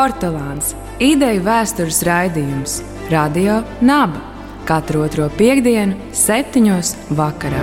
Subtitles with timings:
[0.00, 0.70] Portugāns-
[1.12, 2.78] ideju vēstures raidījums
[3.12, 4.22] Radio Naba
[4.64, 7.60] katru otro piekdienu, septiņos vakarā.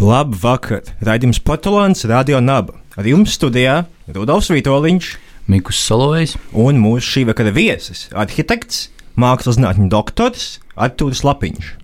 [0.00, 0.82] Labu vakar!
[1.06, 2.74] Raidījums Portugāns Radio Naba.
[2.98, 5.14] Ar jums studijā Rudolfs Vitoļņš,
[5.46, 11.76] Mikls Solovejs un mūsu šī vakara viesis- arhitekts, mākslas zinātņu doktors Artūrs Lapiņš.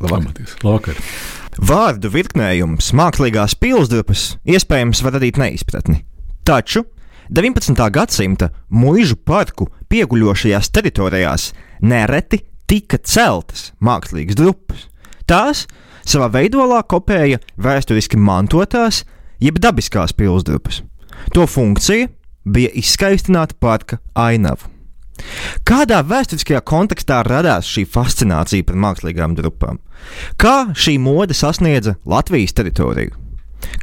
[0.00, 0.46] Labvakar.
[0.62, 0.96] Labvakar.
[1.58, 6.04] Vārdu virknējums, mākslīgās pilsdrupas iespējams var radīt neizpratni.
[6.46, 6.84] Taču
[7.34, 7.74] 19.
[7.90, 11.48] gadsimta mūžu parku pieguļošajās teritorijās
[11.82, 14.86] nereti tika celtas mākslīgas drupas.
[15.26, 15.66] Tās
[16.06, 19.02] savā veidolā kopēja vēsturiski mantotās,
[19.42, 20.84] jeb dabiskās pilsdrupas.
[21.34, 22.06] To funkcija
[22.46, 24.77] bija izskaistināt parka ainavu.
[25.68, 29.80] Kādā vēsturiskajā kontekstā radās šī fascinācija par mākslīgām drupām?
[30.40, 33.16] Kā šī mode sasniedza Latvijas teritoriju?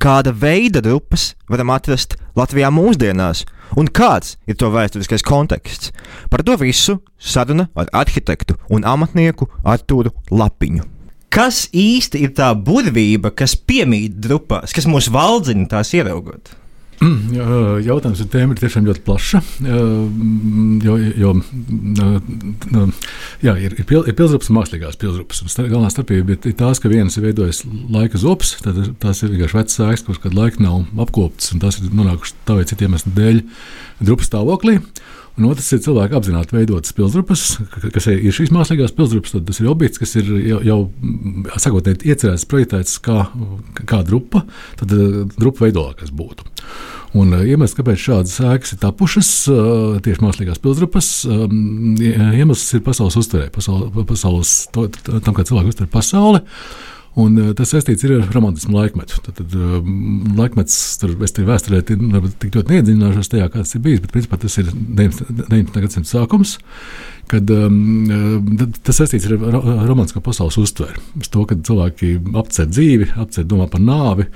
[0.02, 3.44] Kāda veida drupas varam atrast Latvijā mūsdienās,
[3.80, 5.92] un kāds ir to vēsturiskais konteksts?
[6.32, 10.86] Par to visu saruna ar arhitektu un amatnieku Artūru Lapiņu.
[11.36, 16.54] Kas īsti ir tā burvība, kas piemīt drupās, kas mūs valdzina tās ieraugot?
[17.02, 19.42] Jautājums un tēma ir tiešām ļoti plaša.
[20.86, 21.34] Jo, jo
[23.44, 25.44] jā, ir, ir, pil, ir pilsgrupas un mākslīgās pilsgrupas.
[25.60, 29.80] Galvenā starpība ir tās, ka vienas ir veidojas laika zops, tad tās ir vienkārši vecas
[29.82, 33.44] sēklas, kuras kādu laiku nav apkoptas, un tās ir nonākušas tā vai citiem iemeslu dēļ
[34.06, 34.80] drupas stāvoklī.
[35.36, 37.42] Un otrs ir cilvēki apzināti veidotas pilsgrupas,
[37.92, 39.34] kas ir šīs mākslīgās pilsgrupas.
[39.36, 40.78] Tas ir objekts, kas ir jau, jau
[41.60, 43.26] sakotnēji iecerēts, projektēts kā,
[43.84, 44.46] kā drupa,
[44.80, 44.96] tad
[45.36, 46.48] drupa veidolā, kas būtu.
[47.20, 49.30] Un iemesls, kāpēc šādas sēklas ir tapušas,
[50.08, 56.44] tieši mākslīgās pilsgrupas, iemesls ir pasaules uztverē, pasaules, pasaules to, tam, kā cilvēki uztver pasauli.
[57.16, 59.22] Un tas saistīts ar romantismu laikmetu.
[59.24, 59.54] Tad, tad
[60.36, 64.58] laikmets, tur es tur vēsturē tik ļoti neiedziļināšos tajā, kāds ir bijis, bet principā tas
[64.60, 65.80] ir 19.
[65.80, 66.58] gadsimta sākums.
[67.32, 68.04] Kad, um,
[68.84, 69.40] tas saistīts ar
[69.88, 71.00] romantisko pasaules uztveri.
[71.22, 74.28] Uz to, ka cilvēki apcer dzīvi, apcer domā par nāvi.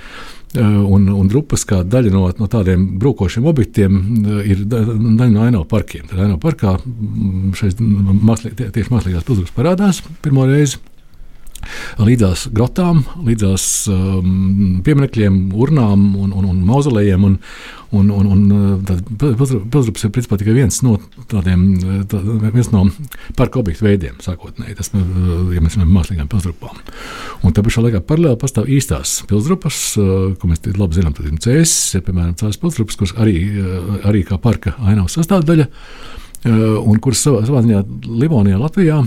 [0.57, 3.99] Un, un drupas kā daļa no, no tādiem brūkošiem objektiem
[4.41, 6.07] ir daļa no ainava parkiem.
[6.09, 6.79] Tad ainava parkā
[7.59, 10.79] šeit mākslī, tieši mākslīgās pilsētas parādās pirmo reizi
[12.01, 17.27] līdzās grotām, līdzās um, pieminekļiem, urnām un, un, un mauzolejiem.
[17.29, 17.37] Un,
[17.95, 18.83] un, un, un
[19.17, 20.97] pilsgrupas ir principā tikai viens no
[21.31, 21.63] tādiem,
[22.09, 22.19] tā,
[22.53, 22.83] viens no
[23.39, 24.77] parka objektu veidiem sākotnēji.
[24.77, 26.83] Tas, ja mēs runājam mākslīgām pilsgrupām.
[27.41, 31.97] Un tā pašā laikā paralēli pastāv īstās pilsgrupas, ko mēs labi zinām, tad ir cēsis,
[31.97, 33.37] ir piemēram tās pilsgrupas, kuras arī,
[34.05, 35.69] arī kā parka ainavas sastāvdaļa
[36.47, 37.81] un kuras savā, savā ziņā
[38.21, 39.01] Livonijā, Latvijā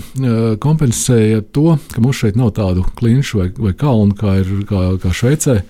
[0.61, 5.13] kompensēja to, ka mums šeit nav tādu klinšu vai, vai kalnu kā, ir, kā, kā
[5.17, 5.61] Šveicē.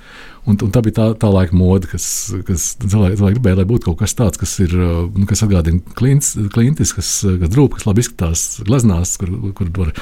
[0.44, 2.06] Un, un tā bija tā, tā laika mode, kas,
[2.44, 6.34] kas cilvēki, cilvēki gribēja, lai būtu kaut kas tāds, kas, ir, nu, kas atgādina klints,
[6.52, 9.94] klintis, kas, kas drūp, kas labi izskatās gleznās, kur, kur var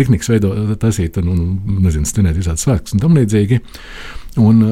[0.00, 3.60] pikniks veidot, taisīt un, un nezinu, stinēt visādi svētkus un tam līdzīgi.
[4.40, 4.64] Un,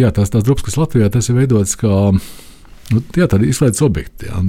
[0.00, 4.30] jā, tās, tās drupas, kas Latvijā, tas ir veidotas kā nu, jā, izslēgts objekti.
[4.30, 4.40] Jā.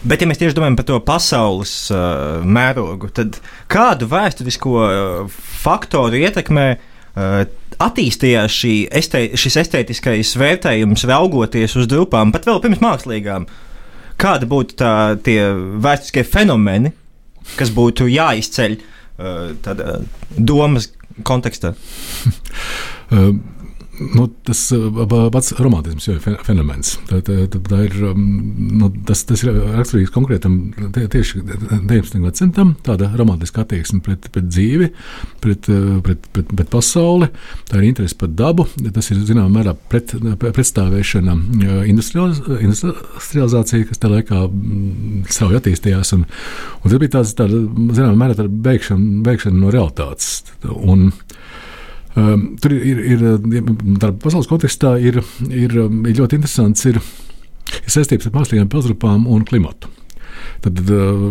[0.00, 3.36] Bet, ja mēs tieši domājam par to pasaules uh, mērogu, tad
[3.70, 7.42] kādu vēsturisko uh, faktoru ietekmē uh,
[7.84, 13.46] attīstījās šī este, šis estētiskais vērtējums, raugoties uz drupām, pat vēl pirms mākslīgām?
[14.20, 14.94] Kādi būtu tā,
[15.24, 16.94] tie vēsturiskie fenomeni,
[17.60, 20.00] kas būtu jāizceļ uh, tādā
[20.36, 20.88] domas
[21.28, 21.74] kontekstā?
[24.00, 24.62] Nu, tas
[25.32, 26.94] pats romantisms jau ir fenomens.
[27.10, 30.54] Tā, tā, tā, tā ir, nu, tas, tas ir raksturīgs konkrētam
[30.94, 32.16] tie, tieši 19.
[32.24, 34.88] gadsimtam, tāda romantiska attieksme pret, pret dzīvi,
[35.44, 35.68] pret,
[36.06, 37.28] pret, pret, pret pasauli.
[37.68, 38.64] Tā ir interese par dabu.
[38.96, 41.36] Tas ir zināmā mērā pret, pretstāvēšana
[41.90, 44.42] industrializācija, kas tajā laikā
[45.28, 46.16] strauji attīstījās.
[46.16, 46.24] Un,
[46.80, 47.60] un tas bija tāds, tāda,
[47.92, 50.38] zināmā mērā, tāda beigšana, beigšana no realitātes.
[50.72, 51.10] Un,
[52.18, 53.20] Um, tur ir, ir,
[53.54, 53.62] ir
[54.18, 59.92] pasaules kontekstā ir, ir, ir ļoti interesants ir, ir saistības ar mākslīgām pilsgrupām un klimatu.
[60.60, 61.22] Tad uh,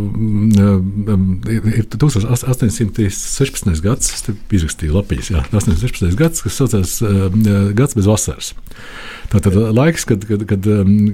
[1.52, 3.82] ir 1816.
[3.84, 4.24] gads, kas
[4.56, 6.16] izrakstīja 1816.
[6.18, 7.28] gads, kas saucās uh,
[7.78, 8.54] Gads bez vasaras.
[9.30, 10.66] Tātad laiks, kad, kad, kad,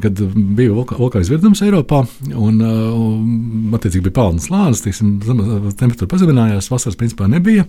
[0.05, 0.21] kad
[0.55, 7.67] bija vulkāna izvirdums Eiropā, un, un attiecīgi bija pelnas lānis, temperatūra pazeminājās, vasaras principā nebija.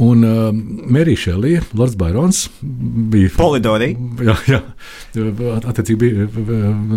[0.00, 0.48] Un uh,
[0.88, 2.46] Mērija Šelija, Lords Bairons
[3.12, 3.28] bija.
[3.36, 3.98] Polidorija.
[4.24, 4.60] Jā, jā,
[5.68, 6.28] attiecīgi bija,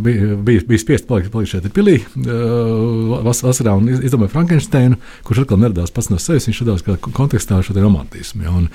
[0.06, 5.44] bija, bija, bija spiests palikt, palikt šeit pilī uh, vas, vasarā un izdomāja Frankensteinu, kurš
[5.44, 6.48] atkal neradās pats no sevis.
[6.48, 8.48] Viņš radās kā kontekstā šo romantismu.
[8.48, 8.72] Ja, un,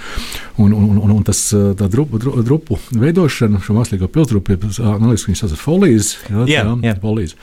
[0.61, 5.57] un, un, un, un tas tā drupu, drupu veidošana, šo mākslīgo pilsdrupu, liekas, viņi sauc
[5.57, 6.17] folijas.
[6.29, 6.81] Jā, jā, jā.
[6.91, 6.99] jā.
[7.01, 7.39] Folijas.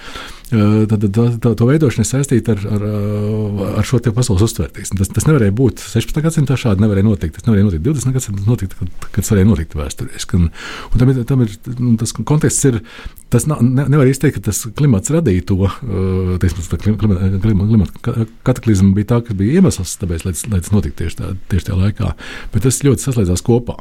[0.55, 2.85] Tad, tad tā, to veidošana ir saistīta ar, ar,
[3.81, 4.97] ar šo pasaules uztvērtību.
[4.99, 6.21] Tas, tas nevarēja būt 16.
[6.25, 7.37] gadsimtā, šādi nevarēja notikt.
[7.37, 8.15] Tas nevarēja notikt 20.
[8.15, 10.39] gadsimtā, notikt, kad, kad tas varēja notikt vēsturiski.
[10.39, 10.47] Un,
[10.91, 12.79] un tam ir, tam ir nu, tas konteksts, ir,
[13.33, 15.59] tas nav, ne, nevar izteikt, ka tas klimats radīja to
[16.43, 16.65] teiksim,
[17.01, 18.15] klimata, klimata
[18.47, 21.81] kataklizmu, bija tā, ka bija iemesls, tāpēc, lai, lai tas notiktu tieši, tā, tieši tajā
[21.81, 22.15] laikā.
[22.53, 23.79] Bet tas ļoti saslēdzās kopā.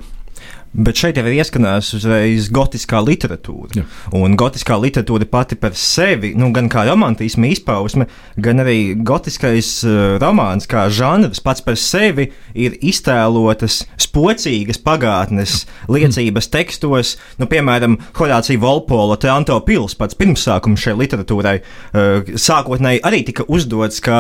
[0.75, 3.77] Bet šeit jau ir ieskanējusi uzreiz gotiskā literatūra.
[3.79, 3.85] Jā.
[4.19, 8.09] Un gotiskā literatūra pati par sevi, nu, gan kā romantisma izpausme,
[8.43, 12.27] gan arī gotiskais uh, romāns, kā žanrs pats par sevi,
[12.59, 17.15] ir iztēlotas spocīgas pagātnes liecības tekstos.
[17.39, 24.03] Nu, piemēram, Horācija Volpola Tranto pils pats pirmsākums šai literatūrai uh, sākotnēji arī tika uzdots
[24.03, 24.19] kā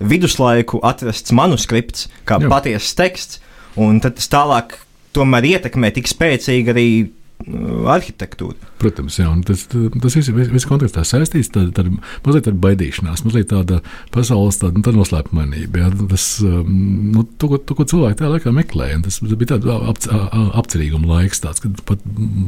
[0.00, 2.48] viduslaiku atrasts manuskripts, kā Jā.
[2.48, 3.42] patiesas teksts.
[3.80, 4.74] Un tad tas tālāk
[5.16, 8.71] tomēr ietekmē tik spēcīgi arī uh, arhitektūru.
[8.82, 11.84] Protams, jā, tas, tas viss ir vis kontekstā saistīts ar tā,
[12.24, 13.78] mazliet ar baidīšanās, mazliet tāda
[14.14, 15.84] pasaules tāda, nu, tā noslēpumainība.
[15.84, 16.70] Jā, tas, um,
[17.14, 20.00] nu, to, ko, to, ko cilvēki tajā laikā meklēja, tas bija tāds ap,
[20.62, 22.02] apcerīguma laiks, tāds, kad pat,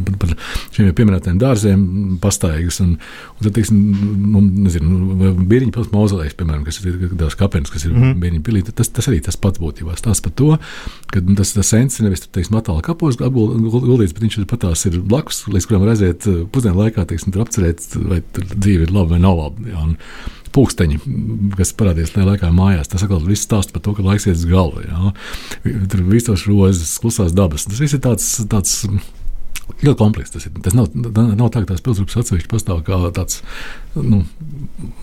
[0.08, 0.32] pat par
[0.74, 1.84] šiem pieminētajiem dārziem
[2.24, 3.84] pastaigas, un, un tad, teiksim,
[4.24, 8.22] nu, nezinu, Bīriņa pils mauzolējs, piemēram, kas ir tās kapenes, kas ir mm -hmm.
[8.24, 10.50] Bīriņa pilī, tas, tas arī tas pats būtībā stāsts par to,
[11.12, 14.98] ka nu, tas, tas sens nevis, teiksim, atāla kapos guldīts, bet viņš ir patās ir
[14.98, 18.94] blakus, līdz kuram redzēt aiziet eh, pusdienu laikā, teiksim, tur apcerēt, vai tur dzīve ir
[18.94, 19.68] laba vai nav laba.
[19.70, 19.90] Jā,
[20.54, 21.00] Pūksteņi,
[21.58, 24.44] kas parādījās tajā laikā mājās, tas atkal viss stāsta par to, ka laiks iet uz
[24.46, 24.84] galvu.
[24.86, 25.10] Jā.
[25.90, 27.64] Tur viss tos rozes, klusās dabas.
[27.66, 28.76] Tas viss ir tāds, tāds
[29.82, 30.34] ļoti komplekss.
[30.34, 30.54] Tas, ir.
[30.62, 33.40] tas nav, nav tā, ka tās pilsētas atsevišķi pastāv kā tāds
[33.98, 34.22] nu,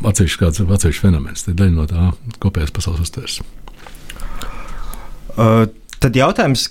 [0.07, 1.45] atsevišķs, kāds, atsevišķs fenomens.
[1.45, 2.07] Tā ir daļa no tā
[2.43, 3.41] kopējās pasaules uztveres.
[5.35, 5.65] Uh,
[5.99, 6.69] tad jautājums,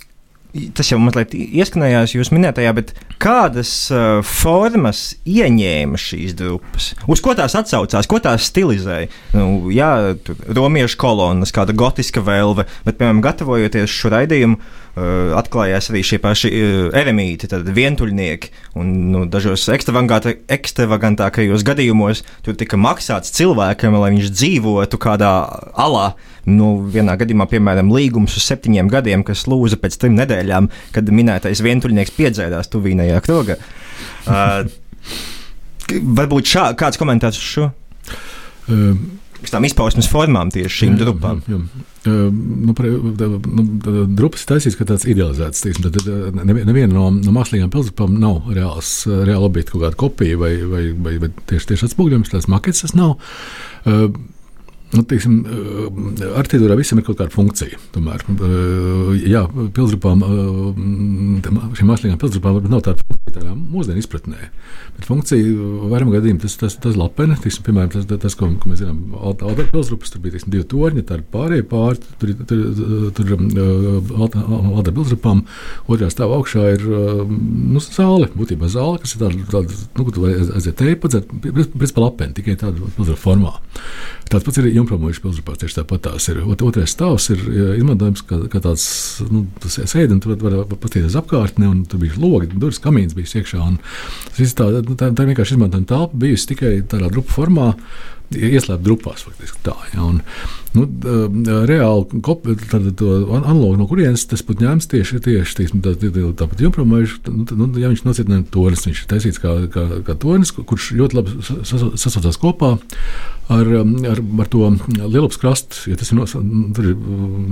[0.74, 2.92] tas jau mazliet ieskanējās jūs minētajā, bet
[3.22, 6.90] kādas uh, formas ieņēma šīs drupas?
[7.10, 9.10] Uz ko tās atsaucās, ko tās stilizēja?
[9.36, 9.90] Nu, jā,
[10.50, 14.58] romiešu kolonas, kāda gotiska velve, bet, piemēram, gatavojoties šo raidījumu,
[15.38, 18.50] atklājās arī šie paši uh, eremīti, tad vientuļnieki.
[18.80, 25.32] Un nu, dažos ekstravagantākajos gadījumos tur tika maksāts cilvēkam, lai viņš dzīvotu kādā
[25.78, 26.14] alā.
[26.50, 31.62] Nu, vienā gadījumā, piemēram, līgums uz septiņiem gadiem, kas lūza pēc trim nedēļām, kad minētais
[31.62, 33.60] vientuļnieks piedzērās tuvīnajā krogā.
[34.30, 34.68] Uh,
[35.88, 37.66] varbūt šā, kāds komentārs uz šo?
[38.68, 39.19] Um.
[39.48, 41.40] Tam izpausmes formām tieši šīm drupām.
[41.48, 41.86] Jā, jā.
[42.00, 43.64] Uh, nu, pre, nu,
[44.16, 45.64] drupas ir taisīts kā tāds idealizēts.
[45.64, 46.00] Tīsim, tad,
[46.40, 51.16] neviena no, no mākslīgām pilsētām nav reāls, reāla objekta kaut kāda kopija vai, vai, vai,
[51.24, 53.16] vai tieši, tieši atspūgļojums, tās maketes tas nav.
[53.84, 54.12] Uh,
[54.90, 55.36] Nu, teiksim,
[56.34, 57.78] arhitektūrā visam ir kaut kāda funkcija.
[57.94, 58.24] Tomēr,
[59.22, 59.44] jā,
[59.76, 60.80] pilsgrupām, eh,
[61.78, 64.50] šīm mākslīgām pilsgrupām varbūt nav tāda tādā mūsdienu izpratnē.
[64.96, 68.82] Bet funkcija vairāk gadījumā tas, tas, tas lapene, tiksim, piemēram, tas, tas, ko, ko mēs
[68.82, 72.62] zinām, Alberta pilsgrupas, tur bija tiksim, divi torņi, tā ir pārējie pāri, tur, tur,
[73.16, 75.44] tur Alberta pilsgrupām,
[75.90, 80.24] otrā stāvā augšā ir nu, zāle, būtībā zāle, kas ir tāda, tāda nu, kur tu
[80.26, 83.56] vari aiziet teju, padzert, principā lapene, tikai tāda pilsgrupa formā.
[84.30, 86.36] Tāds pats ir Junkramojuša pilsētā, tieši tāpat tās ir.
[86.46, 87.40] Ot, otrais stāvs ir
[87.80, 88.84] izmantojams kā, kā tāds,
[89.26, 93.16] nu, tas sēdi, un tur var, var paskatīties apkārtnē, un tur bija logi, durvis, kamīns
[93.20, 93.66] bija iekšā.
[94.36, 97.74] Tā, tā, tā, tā vienkārši izmantojama telpa bijusi tikai tādā grupu formā
[98.30, 99.24] ieslēgt grupās.
[99.26, 100.20] Faktiski, tā, ja, un,
[100.76, 100.84] nu,
[101.66, 102.20] reāli
[103.40, 106.12] analogu no kurienes tas būtu ņemts tieši, tieši tieši, tā, tā,
[106.42, 110.54] tāpat joprojām, nu, nu, ja viņš nocietināja tornis, viņš ir taisīts kā, kā, kā tornis,
[110.54, 111.36] kurš ļoti labi
[111.66, 112.76] sasaucās kopā
[113.50, 113.72] ar,
[114.12, 116.26] ar, ar to Lielupas krastu, ja tas ir, no,
[116.76, 116.96] tur ir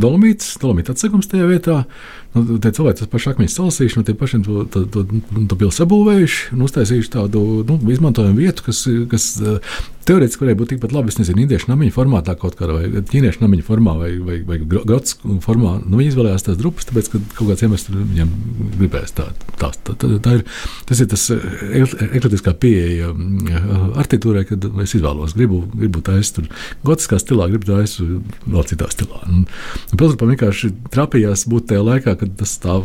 [0.02, 1.78] dolomīts, dolomīta atsegums tajā vietā,
[2.36, 5.82] nu, tie cilvēki tas paši akmeņus salasījuši, no tiem pašiem to, to, to, to pilsētu
[5.82, 9.30] sabūvējuši un uztaisījuši tādu nu, izmantojumu vietu, kas, kas
[10.08, 13.64] teorētiski varēja būt tikpat labi, es nezinu, indiešu namiņu formātā kaut kādā vai ķīniešu namiņu
[13.66, 15.74] formā vai, vai, vai grots formā.
[15.84, 18.32] Nu, viņi izvēlējās tās drupas, tāpēc, ka kaut kāds iemesls viņiem
[18.78, 19.28] gribēs tā.
[19.60, 20.44] tā, tā, tā, tā ir,
[20.88, 26.48] tas ir tas eklektiskā pieeja arhitektūrai, kad es izvēlos, gribu, gribu taisīt tur
[26.86, 29.22] gotiskā stilā, gribu taisīt vēl citā stilā.
[29.94, 32.80] Pilsētā vienkārši trapījās būt tajā laikā, kad tas tā,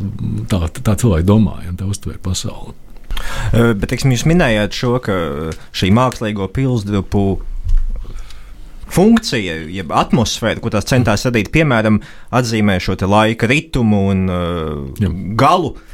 [0.52, 2.76] tā, tā cilvēki domāja un tā uztvēra pasauli.
[3.54, 5.16] Bet, teiksim, jūs minējāt šo, ka
[5.76, 7.26] šī mākslīgo pilsdrupu
[8.94, 12.00] funkcija, jeb atmosfēra, ko tās centās radīt, piemēram,
[12.34, 15.10] atzīmē šo laika ritmu un uh, Jā.
[15.40, 15.74] galu.
[15.74, 15.93] Uh,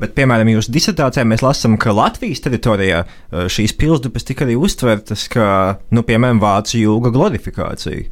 [0.00, 5.26] bet, piemēram, jūsu disertācijā mēs lasām, ka Latvijas teritorijā uh, šīs pilsdupes tika arī uztvertas
[5.32, 5.48] kā,
[5.94, 8.06] nu, piemēram, vācu jūga glorifikācija.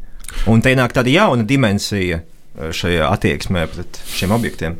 [0.50, 4.78] Un te nāk tāda jauna dimensija uh, šajā attieksmē pret šiem objektiem.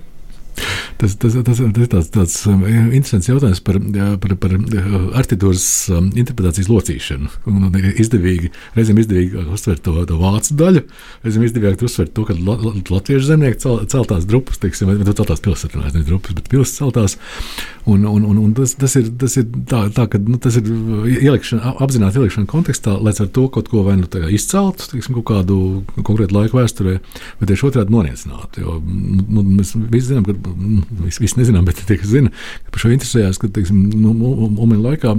[1.00, 3.80] Tas, tas, tas, tas ir tāds, tāds um, interesants jautājums par,
[4.22, 7.30] par, par uh, arhitektūras um, interpretācijas locīšanu.
[7.50, 10.84] Un izdevīgi, reizēm izdevīgi uzsvērt to, to vācu daļu,
[11.26, 12.56] reizēm izdevīgi uzsvērt to, ka la,
[12.94, 17.18] latviešu zemnieki cel, celtās drupas, teiksim, celtās pilsētās, ne drupas, bet pilsētas celtās.
[17.84, 20.70] Un, un, un, un tas, tas, ir, tas ir tā, tā ka nu, tas ir
[21.18, 25.58] ielikšana, apzināti ielikšana kontekstā, lai ar to kaut ko vai nu izceltu, teiksim, kaut kādu
[26.00, 26.94] konkrētu laiku vēsturē,
[27.40, 28.64] vai tieši otrādi noniecinātu.
[28.64, 30.32] Jo nu, mēs visi zinām, ka
[30.90, 32.32] visi, visi nezinām, bet tie, kas zina,
[32.72, 34.12] par šo interesējās, ka teiksim, nu,
[34.64, 35.14] Umēna laikā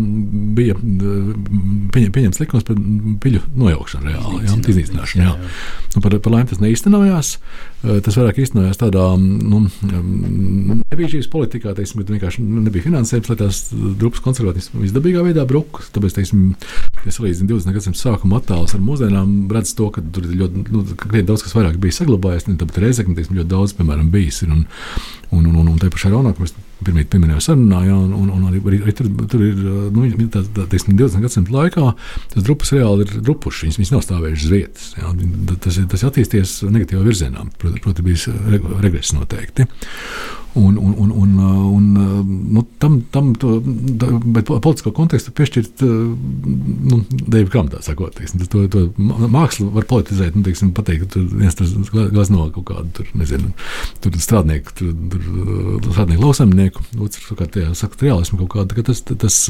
[0.58, 2.80] bija pieņem, pieņemts likums par
[3.24, 5.26] piļu nojaukšanu reāli, jā, iznīcināšanu.
[5.26, 5.36] Jā.
[5.96, 7.32] Nu, par, par laimi tas neīstenojās.
[7.86, 13.62] Tas vairāk īstenojās tādā nu, nebija šīs politikā, teiksim, bet vienkārši nebija finansējums, lai tās
[13.72, 15.86] drupas konservatīvas izdabīgā veidā bruktu.
[15.96, 16.48] Tāpēc, teiksim,
[17.06, 17.76] ja salīdzinām 20.
[17.78, 20.84] gadsimta sākuma attēlus ar mūsdienām, redz to, ka tur ļoti nu,
[21.16, 22.50] daudz kas vairāk bija saglabājies.
[22.50, 24.42] Tāpat reizekni ļoti daudz, piemēram, bijis.
[24.46, 24.66] Ir, un,
[25.36, 28.32] un, un, un, un tā pašā raunā, ko mēs pirmie pieminējām sarunā, ja, un, un,
[28.36, 29.60] un arī, arī, tur, tur ir
[29.96, 31.24] nu, tā, tā, teiksim, 20.
[31.24, 31.92] gadsimta laikā
[32.34, 34.88] tas drupas reāli ir drupuši, viņas, viņas nav stāvējušas uz vietas.
[35.00, 35.14] Ja,
[35.66, 38.28] tas, tas attīstījies negatīvā virzienā, proti, proti bijis
[38.84, 39.70] regress noteikti.
[40.56, 41.32] Un, un, un, un,
[41.76, 41.88] un
[42.56, 43.58] nu, tam, tam to,
[44.32, 50.46] bet politisko kontekstu piešķirt nu, Dievu grāmatā, sakot, teiksim, to, to mākslu var politizēt, nu,
[50.48, 51.68] teiksim, pateikt, ka tur viens tur
[52.14, 53.52] glazno kaut kādu, tur, nezinu,
[54.00, 59.04] tur strādnieku, tur, tur strādnieku lauksaimnieku, otrs, kā tie saka, realismu kaut kādu, ka tas,
[59.12, 59.42] tas,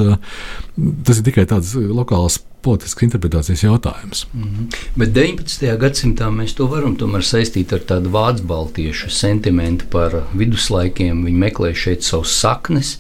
[1.06, 4.26] tas ir tikai tāds lokāls politisks interpretācijas jautājums.
[4.34, 4.78] Mm -hmm.
[4.96, 5.78] Bet 19.
[5.82, 11.26] gadsimtā mēs to varam saistīt ar tādu vācu baltiešu sentimentu par viduslaikiem.
[11.26, 12.98] Viņi meklē šeit savus saknes.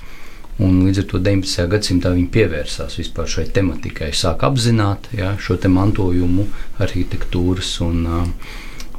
[0.57, 1.67] Un līdz ar to 19.
[1.67, 6.45] gadsimtā viņi pievērsās vispār šai tematikai, sāk apzināt ja, šo mantojumu,
[6.79, 8.27] arhitektūras un uh,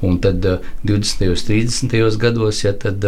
[0.00, 0.44] Un tad
[0.84, 1.28] 20.
[1.28, 2.16] un 30.
[2.18, 3.04] gados, ja tad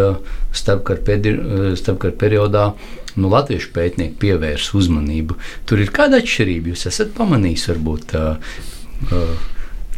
[0.53, 1.35] starpkara peri
[1.77, 2.73] starp periodā
[3.19, 5.39] nu, latviešu pētnieki pievērsa uzmanību.
[5.69, 8.19] Tur ir kāda atšķirība, jūs esat pamanījis varbūt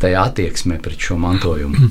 [0.00, 1.90] tajā attieksmē pret šo mantojumu.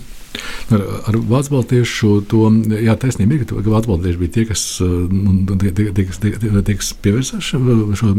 [0.69, 2.43] Ar, ar Vācu baltiešu to
[2.77, 6.05] jā, taisnība ir, ka Vācu baltieši bija tie, kas, nu, tie, tie, tie,
[6.37, 7.59] tie, kas pievērsās šo,
[7.97, 8.11] šo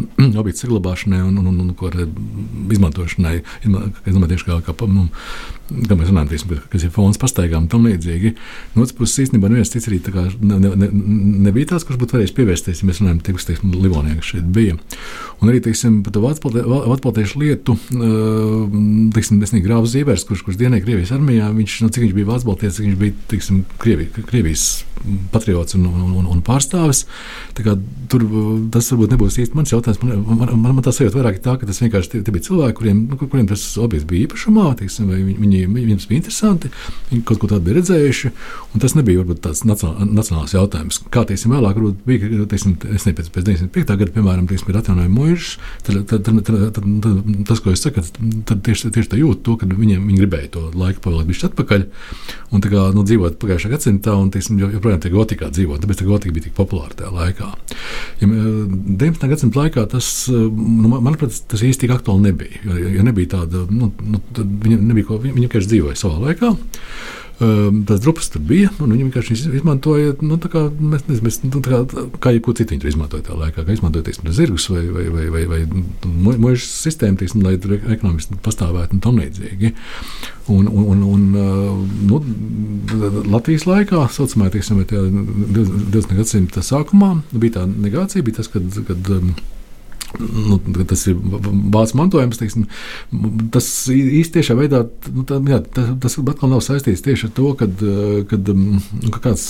[0.43, 3.37] objektu saglabāšanai un, un, un, un izmantošanai.
[3.63, 5.07] Tieši kā, kā nu,
[5.71, 8.35] kā mēs runājam, tiesim, kas ir fons pastaigām un tam līdzīgi.
[8.75, 10.01] No otras puses, īstenībā neviens cits arī
[10.41, 10.91] ne, ne, ne,
[11.47, 14.77] nebija tāds, kurš būtu varējis pievērsties, ja mēs runājam par teiksim, Livonijā, kas šeit bija.
[15.41, 17.77] Un arī teiksim, par to vācu lietu,
[19.15, 22.79] teiksim, desmit grāvs Zīvers, kurš, kurš dienēja Krievijas armijā, viņš, nu, cik viņš bija baltietis,
[22.79, 24.69] cik viņš bija, teiksim, Krievi, Krievijas
[25.31, 27.05] patriots un, un, un, un pārstāvis.
[27.57, 27.75] Kā,
[28.11, 28.25] tur
[28.73, 30.01] tas varbūt nebūs īsti mans jautājums.
[30.03, 32.77] Man, man, man, man tas sajūta vairāk tā, ka tas vienkārši tie, tie bija cilvēki,
[32.79, 36.71] kuriem, nu, kuriem tas objekts bija īpašumā, teiksim, vai viņi, viņi, viņiem bija interesanti,
[37.11, 38.33] viņi kaut ko tādu bija redzējuši.
[38.81, 41.01] Tas nebija varbūt tāds nacionāls jautājums.
[41.13, 43.97] Kā teiksim, vēlāk bija, teiksim, nezinu, pēc, pēc 95.
[44.01, 45.21] gada, piemēram, teiksim, ir atjaunojumi
[45.85, 46.79] tad,
[47.49, 48.03] tas, ko es saku,
[48.49, 51.87] tad tieši, tieši tā jūt to, ka viņiem, viņi gribēja to laiku pavilkt bišķi atpakaļ
[52.51, 56.35] un kā, nu, dzīvot pagājušā gadsimtā, un teiksim, joprojām tie gotikā dzīvot, tāpēc tā gotika
[56.37, 57.51] bija tik populāra tajā laikā.
[58.23, 59.29] Ja, 19.
[59.31, 63.91] gadsimta laikā tas, nu, manuprāt, tas īsti tik aktuāli nebija, jo, jo nebija tāda, nu,
[64.01, 66.55] nu, viņa nebija, ko, viņa vienkārši dzīvoja savā laikā.
[67.41, 71.79] Um, tas drupas tur bija, un viņi vienkārši izmantoja, nu, kā, mēs, mēs, nu, kā,
[72.21, 75.25] kā jebko citu viņi tur izmantoja tajā laikā, kā izmantoja, teiksim, zirgus vai, vai, vai,
[75.33, 75.61] vai, vai
[76.45, 79.73] mūža sistēmu, teiksim, lai ekonomiski pastāvētu un tam līdzīgi.
[80.53, 81.81] Un, un, un, un
[82.11, 82.21] nu,
[83.33, 86.13] Latvijas laikā, saucamā, teiksim, 20.
[86.21, 89.15] gadsimta sākumā, bija tā negācija, bija tas, kad, kad
[90.19, 92.41] Nu, tas ir vācu mantojums.
[92.41, 92.67] Teiksim,
[93.55, 97.53] tas īstenībā tiešā veidā nu, tā, jā, tas, tas atkal nav saistīts tieši ar to,
[97.61, 97.85] kad,
[98.31, 99.47] kad, nu, ka kāds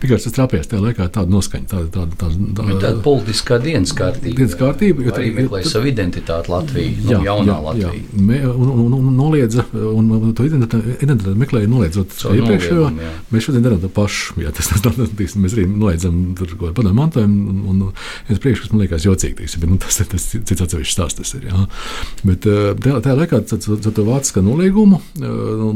[0.00, 4.36] Vienkārši tas trapējās tajā laikā tāda noskaņa, tāda, tāda, tāda, tāda, tāda politiskā dienas kārtība.
[4.38, 7.90] Dienas kārtība jo arī meklēja savu identitāti Latviju, nu, jā, nu, jaunā jā, Latvija.
[7.98, 12.86] Jā, me, un, un, un, noliedza, un, to identitāti, meklēja noliedzot iepriekšējo.
[13.34, 14.38] Mēs šodien darām to pašu.
[14.44, 17.92] Jā, tas, tas, tas, tas, mēs arī noliedzam tur kaut kādu padomu mantojumu, un, un
[18.30, 21.34] viens priekš, kas man liekas jocīgi, tīsi, bet nu, tas, tas, cits atsevišķs stāsts tas
[21.36, 21.50] ir.
[21.50, 21.66] Jā.
[22.24, 25.02] Bet tajā, tajā laikā ar to vāciskā noliegumu,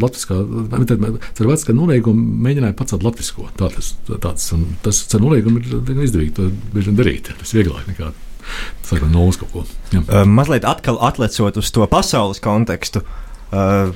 [0.00, 3.50] latviskā, ar vāciskā noliegumu mēģināja pacelt latvisko.
[3.58, 4.50] Tā tas tāds,
[4.84, 7.32] tas ar noliegumu ir izdevīgi to bieži darīt.
[7.40, 8.12] Tas ir vieglāk nekā
[8.84, 9.64] sākot no nulles kaut ko.
[9.92, 10.02] Jā.
[10.04, 13.04] Uh, mazliet atkal atlecot uz to pasaules kontekstu.
[13.54, 13.94] Uh,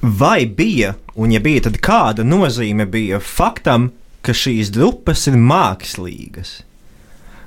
[0.00, 3.90] vai bija, un ja bija, tad kāda nozīme bija faktam,
[4.24, 6.60] ka šīs drupas ir mākslīgas?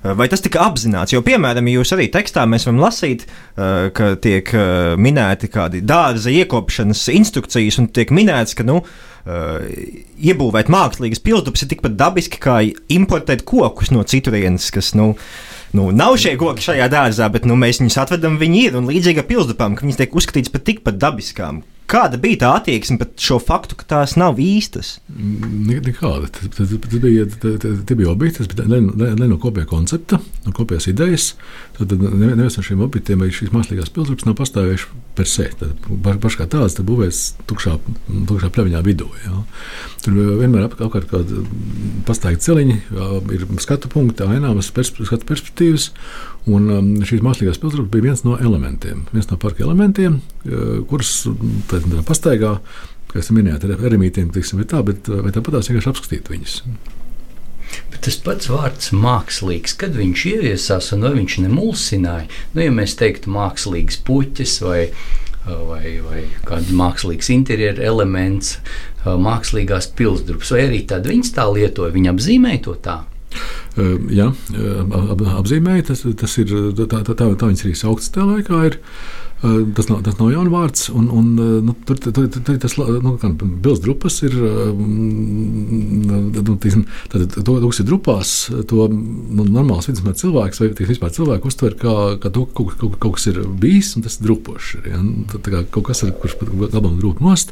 [0.03, 1.13] Vai tas tika apzināts?
[1.13, 3.24] Jo, piemēram, jūs arī tekstā mēs varam lasīt,
[3.55, 4.51] ka tiek
[5.00, 8.81] minēti kādi dārza iekopšanas instrukcijas, un tiek minēts, ka nu,
[9.24, 12.60] iebūvēt mākslīgas pilsdrupes ir tikpat dabiski kā
[12.91, 15.13] importēt kokus no citurienes, kas nu,
[15.72, 19.24] nu, nav šie koki šajā dārzā, bet nu, mēs viņus atvedam, viņi ir un līdzīgi
[19.24, 21.63] ar pilsdrupām, ka viņas tiek uzskatītas par tikpat dabiskām.
[21.94, 24.96] Kāda bija tā attieksme pret šo faktu, ka tās nav īstas?
[25.14, 26.32] Nekāda.
[26.56, 27.28] Tas bija,
[27.94, 31.28] bija objekts, bet ne, ne, ne no kopējā koncepta, no kopējās idejas.
[31.74, 35.48] Tad neviens no šiem objektiem vai šīs mākslīgās pilsētas nav pastāvējuši per se.
[36.06, 37.74] Pašā kā tāds būvēs tukšā,
[38.30, 39.08] tukšā pleviņā vidū.
[39.24, 39.42] Ja.
[40.06, 41.42] Tur vienmēr apkārt kāda
[42.06, 42.77] pastāvīga celiņa,
[43.34, 45.89] ir skatu punkti, aināmas persp skatu perspektīvas.
[46.53, 50.20] Un um, šīs mākslīgās pilsētas bija viens no elementiem, viens no parka elementiem,
[50.89, 51.24] kurus
[52.06, 52.58] pastaigā,
[53.10, 56.60] kā jūs minējāt, ar eremītiem, tiksim, tā, bet tāpat tās vienkārši apskatīt viņus.
[58.03, 63.31] Tas pats vārds mākslīgs, kad viņš ieviesās un vai viņš nemulsināja, nu, ja mēs teiktu
[63.31, 64.81] mākslīgs puķis vai,
[65.48, 68.57] vai, vai kāds mākslīgs interjera elements,
[69.05, 73.00] mākslīgās pilsdrupas, vai arī tad viņas tā lietoja, viņa apzīmēja to tā.
[74.13, 78.60] Jā, ap, apzīmēja, tas, tas ir tā, tā, tā, tā viņas arī sauktas tajā laikā.
[78.69, 78.79] Ir.
[79.44, 80.86] Tas nav, tas nav jauns vārds.
[80.96, 81.32] Un, un,
[81.68, 84.38] nu, tur, tur, tur, tas nu, bildes grupas ir.
[84.80, 88.32] Nu, tīsim, tad, to, kas ir grupās,
[88.70, 92.96] to nu, normāls vidusmēra cilvēks vai vispār cilvēks uztver kā, kā to, ka kaut, kaut,
[93.04, 94.78] kaut kas ir bijis un tas ir drupošs.
[94.88, 95.02] Ja?
[95.34, 97.52] Tad, kā, kaut kas, ir, kurš labam drupu nost.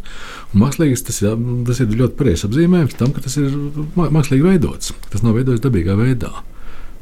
[0.56, 1.36] Mākslīgs tas, jā,
[1.68, 3.52] tas ir ļoti pareizs apzīmējums tam, ka tas ir
[4.00, 4.96] mākslīgi veidots.
[5.12, 6.32] Tas nav veidots dabīgā veidā.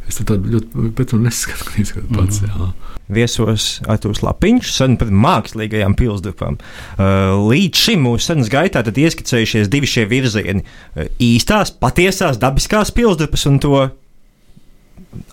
[0.09, 1.85] Es tādu ļoti pēc tam neskatu
[2.15, 2.41] pats.
[2.41, 2.49] Mm.
[2.49, 2.71] Jā
[3.09, 6.59] viesos Artūrs Lapiņš, sen par mākslīgajām pilsdrupām.
[6.59, 12.93] Uh, līdz šim mūsu sarunas gaitā tad ieskicējušies divi šie virzieni uh,- īstās, patiesās, dabiskās
[12.95, 13.81] pilsdrupas un to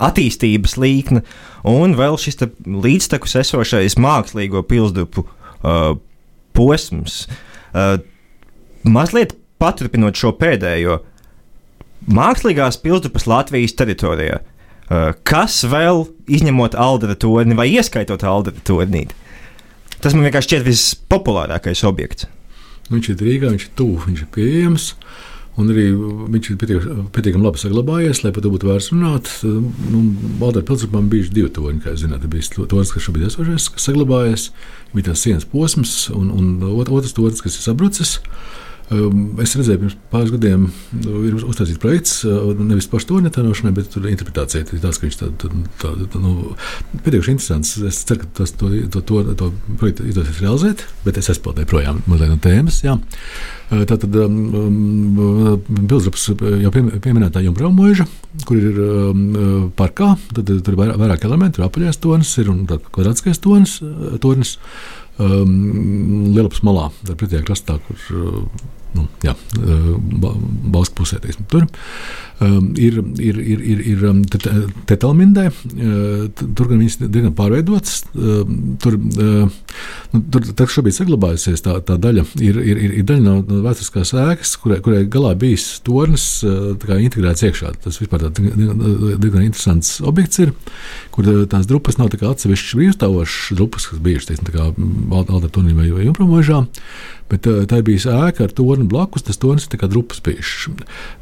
[0.01, 1.23] attīstības līkne,
[1.69, 5.99] un vēl šis līdztekus esošais mākslīgo pilsdrupu uh,
[6.57, 7.27] posms.
[7.77, 7.99] Uh,
[8.89, 11.03] mazliet paturpinot šo pēdējo,
[12.09, 14.41] mākslīgās pilsdrupas Latvijas teritorijā.
[14.87, 19.17] Eh, kas vēl, izņemot Aldera torni vai ieskaitot Aldera tornīti?
[19.99, 22.29] Tas man vienkārši šķiet vispopulārākais objekts.
[22.93, 24.93] Viņš ir Rīgā, viņš ir tuvu, viņš ir pieejams.
[25.57, 29.31] Un arī viņš ir pietiekami labi saglabājies, lai par to būtu vērts runāt.
[29.43, 30.03] Nu,
[30.39, 32.27] Valdē pilsētā bija divi torņi, kā jūs zināt.
[32.31, 34.51] Bija tornis, kas šobrīd esošais, kas saglabājies,
[34.93, 38.19] bija tās sienas posms, un, un otrs tornis, kas ir sabrucis.
[38.87, 40.69] Ehm, es redzēju, pirms pāris gadiem
[41.01, 44.63] nu, ir uztaisīts projekts, eh, nevis pašu to netēnošanai, bet interpretācija.
[44.83, 45.51] Tas, viņš tā, tā,
[45.83, 46.53] tā, tā nu,
[47.03, 47.73] pietiekami interesants.
[47.83, 49.49] Es ceru, ka tas to, to, to, to
[49.81, 52.79] projektu izdosies realizēt, bet es aizpildīju projām mazliet no tēmas.
[52.87, 52.95] Jā.
[53.73, 56.29] Eh, tātad um, ehm, Pilsdrups
[56.63, 58.07] jau pieminētā Jumbrau mūža,
[58.47, 62.63] kur ir um, parkā, tad tur ir vairāk, vairāk elementi, ir apaļais tonis, ir un
[62.71, 63.81] kvadrātiskais tonis.
[64.23, 64.57] tonis
[65.19, 69.35] um, Lielupas malā, pretējā krastā, kur uh, nu, jā,
[70.73, 71.19] valsts pusē.
[71.23, 71.67] Teiksim, tur
[72.41, 74.05] um, ir, ir, ir, ir, ir
[74.89, 75.49] tetelmindē,
[76.37, 78.03] tur gan viņas diezgan pārveidotas.
[78.83, 83.63] Tur, nu, tur tā, šobrīd saglabājusies tā, tā daļa, ir, ir, ir, ir daļa no,
[83.67, 87.75] vēsturiskās ēkas, kurai, kurai galā bijis tornis integrēts iekšā.
[87.85, 90.55] Tas vispār diezgan interesants objekts ir,
[91.15, 94.69] kur tās drupas nav atsevišķas brīvstāvošas drupas, kas bijušas, teiksim, tā kā
[95.17, 96.63] Alda Tonī vai Jumpromožā.
[97.31, 100.69] Bet uh, tā bija ēka ar torni blakus, tas tornis ir drupas bijis.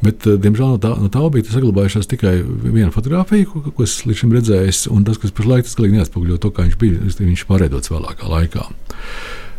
[0.05, 3.97] Bet, uh, diemžēl, no tā, no tā objekta saglabājušās tikai viena fotografija, ko, ko es
[4.05, 7.47] līdz šim redzēju, un tas, kas pašlaik tas galīgi neatspoguļo to, kā viņš bija, viņš
[7.49, 8.69] pārveidots vēlākā laikā.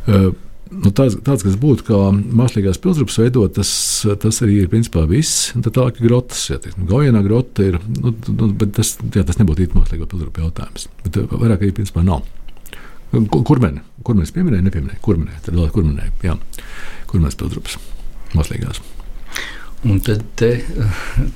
[0.06, 0.34] Uh,
[0.74, 3.70] Nu, tāds, tāds, kas būtu kā mākslīgās pilsētas veidot, tas,
[4.22, 5.52] tas arī ir principā viss.
[5.54, 6.42] Tad tālāk ir grotas.
[6.50, 6.58] Ja,
[6.90, 10.88] Gaujienā grota ir, nu, nu, bet tas, jā, tas nebūtu īsti mākslīgo pilsētu jautājums.
[11.06, 12.26] Bet vairāk arī principā nav.
[13.12, 15.00] Kurmeni, kurmenis pieminēja, nepieminēja.
[15.06, 16.36] Kurmenē, tad vēl kurmenē, jā.
[17.08, 17.78] Kurmenis pilsdrupas,
[18.36, 18.82] mākslīgās.
[19.86, 20.50] Un tad te,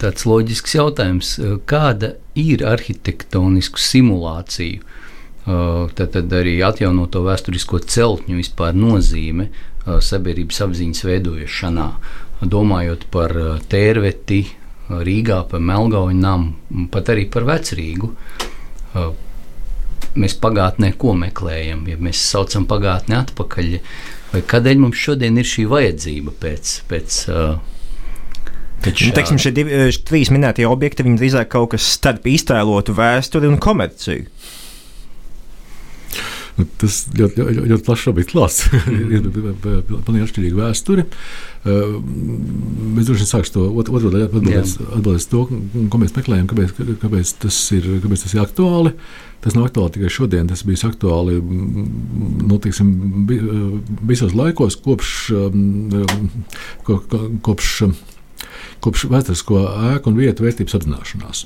[0.01, 1.35] tāds loģisks jautājums,
[1.69, 4.81] kāda ir arhitektonisku simulāciju,
[5.45, 9.51] tad, tad arī atjaunoto vēsturisko celtņu vispār nozīme
[9.85, 11.87] sabiedrības apziņas veidošanā,
[12.41, 13.35] domājot par
[13.69, 14.41] tērveti
[14.89, 18.09] Rīgā, par Melngauju namu, pat arī par Vecrīgu
[20.19, 23.73] mēs pagātnē ko meklējam, ja mēs saucam pagātni atpakaļ,
[24.33, 26.75] vai kādēļ mums šodien ir šī vajadzība pēc.
[26.91, 27.57] pēc uh,
[28.79, 34.23] Nu, teiksim, šie divi, trīs minētie objekti drīzāk kaut kas starp iztēlotu vēsturi un komerciju.
[36.59, 38.65] Nu, tas ļoti, ļoti, ļoti plašs šobrīd klāsts.
[39.15, 41.05] ir pilnīgi atšķirīga vēsture.
[41.63, 45.45] Mēs droši vien sāksim to otru daļu atbildēt to,
[45.91, 48.93] ko mēs meklējam, kāpēc, kāpēc, tas ir, kāpēc tas ir aktuāli.
[49.39, 52.89] Tas nav aktuāli tikai šodien, tas bija aktuāli nu, tiksim,
[54.09, 55.13] visos laikos, kopš,
[56.87, 56.97] ko,
[57.47, 57.75] kopš
[58.83, 59.61] kopš vēsturisko
[59.93, 61.45] ēku un vietu vērtības apzināšanās.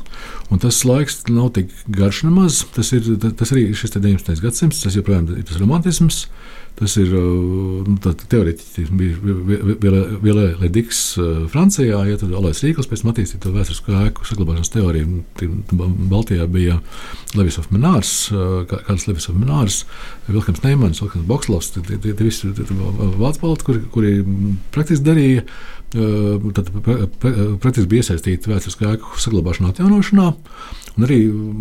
[0.54, 2.64] Un tas laiks nav tik garš nemaz.
[2.76, 4.42] Tas ir tas arī šis 19.
[4.44, 6.28] gadsimts, tas joprojām ir tas romantisms.
[6.74, 13.04] Tas ir uh, nu, teorētiski bija Vilēla Diks uh, Francijā, ja tad Alais Rīkls pēc
[13.04, 15.20] tam attīstīja to vēsturisko ēku saglabāšanas teoriju.
[16.10, 16.80] Baltijā bija
[17.38, 19.84] Levis of Menārs, uh, kāds Levis of Menārs,
[20.26, 24.16] Vilkams Neimans, Vilkams Bokslovs, tie visi vācu balti, kuri, kuri
[24.74, 25.46] praktiski darīja
[25.94, 30.26] tad praktiski bija iesaistīti vēsturiskā ēku saglabāšanā, atjaunošanā,
[30.94, 31.20] un arī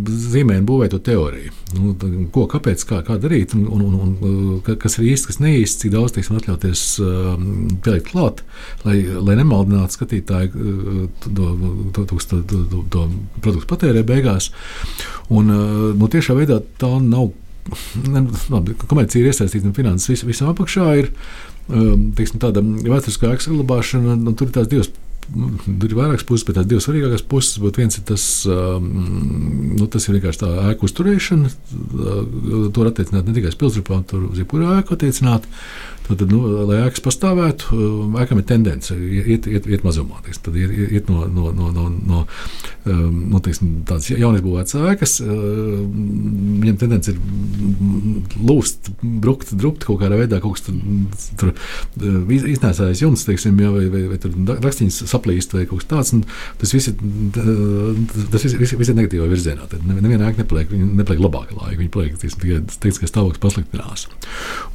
[0.08, 1.52] zīmēja un būvēja to teoriju.
[1.76, 1.92] Nu,
[2.34, 5.94] ko, kāpēc, kā, kā darīt, un, un, un, un kas ir īsti, kas neīsti, cik
[5.94, 6.84] daudz teiksim, atļauties
[7.84, 8.42] pielikt klāt,
[8.86, 10.66] lai, lai nemaldinātu skatītāju
[11.28, 11.52] to,
[11.92, 13.06] to, to, to, to, to
[13.40, 14.50] produktu patērē beigās.
[15.32, 15.52] Un,
[15.96, 17.32] nu, tiešā veidā tā nav.
[18.50, 21.12] Labi, komercija ir iesaistīta un finanses vis, visam apakšā ir
[21.70, 26.56] Ehm, teiksim, tāda vēsturiskā saglabāšana, nu, tur ir tās divas Tur ir vairākas puses, bet
[26.58, 28.88] tās divas svarīgākās puses, bet viens ir tas, um,
[29.78, 31.52] nu, tas ir vienkārši tā ēku uzturēšana.
[31.70, 35.46] To var attiecināt ne tikai uz pilsētām, tur uz jebkuru ēku attiecināt.
[36.12, 37.78] Tad, nu, lai ēkas pastāvētu,
[38.20, 40.20] ēkam ir tendence iet, iet, iet mazumā.
[40.26, 42.22] Teiksim, tad iet, iet no, no, no, no, no,
[42.84, 45.16] no teiksim, tādas jaunizbūvētas ēkas.
[45.22, 47.20] Viņam tendence ir
[48.42, 51.52] lūst, brukt, drupt kaut kādā veidā, kaut kas tur,
[51.96, 56.14] tur iznēsājas jumts, teiksim, jā, vai, vai, vai tur rakstiņas saplīst vai kaut kas tāds.
[56.60, 56.98] Tas viss ir,
[58.32, 59.68] tas viss, viss, viss ir negatīvā virzienā.
[59.70, 61.78] Tad neviena ēka nepaliek, nepaliek labāka laika.
[61.80, 64.08] Viņa paliek tikai teiks, ka stāvoklis pasliktinās.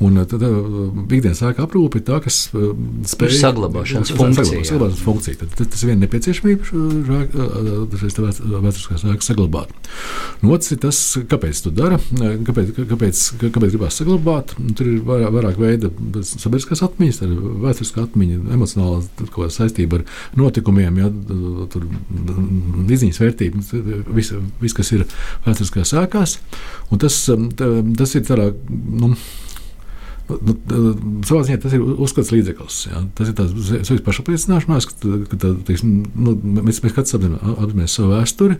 [0.03, 0.43] Un tad
[1.27, 2.37] ikdienas ēka aprūpe ir tā, kas
[3.11, 4.63] spēj saglabāšanas funkciju.
[4.67, 5.39] Saglabāšanas funkcija.
[5.41, 6.67] Tad, tas ir viena nepieciešamība
[8.01, 9.73] šīs vēsturiskās ēkas saglabāt.
[10.41, 10.99] Un otrs ir tas,
[11.31, 11.99] kāpēc to dara,
[12.47, 14.53] kāpēc, kāpēc, kāpēc gribās saglabāt.
[14.77, 15.91] Tur ir vairāk, vairāk veida
[16.27, 17.21] sabiedriskās atmiņas,
[17.65, 20.05] vēsturiskā atmiņa, emocionāla saistība ar
[20.39, 21.11] notikumiem, ja,
[21.73, 21.87] tur
[22.87, 23.65] izziņas vērtība,
[24.15, 25.07] viss, vis, kas ir
[25.47, 26.37] vēsturiskās sēkās.
[26.97, 28.51] Tas, tas ir tādā.
[28.67, 29.13] Nu,
[30.27, 30.55] Nu,
[31.23, 32.79] savā ziņā tas ir uzskats līdzeklis.
[32.89, 33.03] Jā.
[33.15, 38.11] Tas ir tāds savs pašapliecināšanās, ka, ka tā, teiksim, nu, mēs, mēs katrs apzināmies savu
[38.11, 38.59] vēsturi.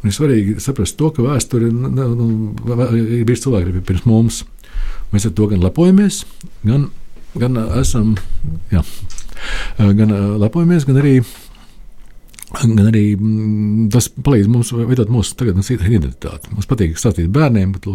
[0.00, 2.30] Ir svarīgi saprast to, ka vēsture nu,
[2.94, 4.40] ir bijusi cilvēki pirms mums.
[5.10, 6.22] Mēs ar to gan lepojamies,
[6.62, 6.86] gan,
[7.34, 8.14] gan esam.
[8.70, 8.84] Jā,
[9.78, 11.18] gan lepojamies, gan arī
[12.50, 16.50] Gan arī mm, tas palīdz mums veidot mūsu tagadnes identitāti.
[16.50, 17.94] Mums patīk stāstīt bērniem, ka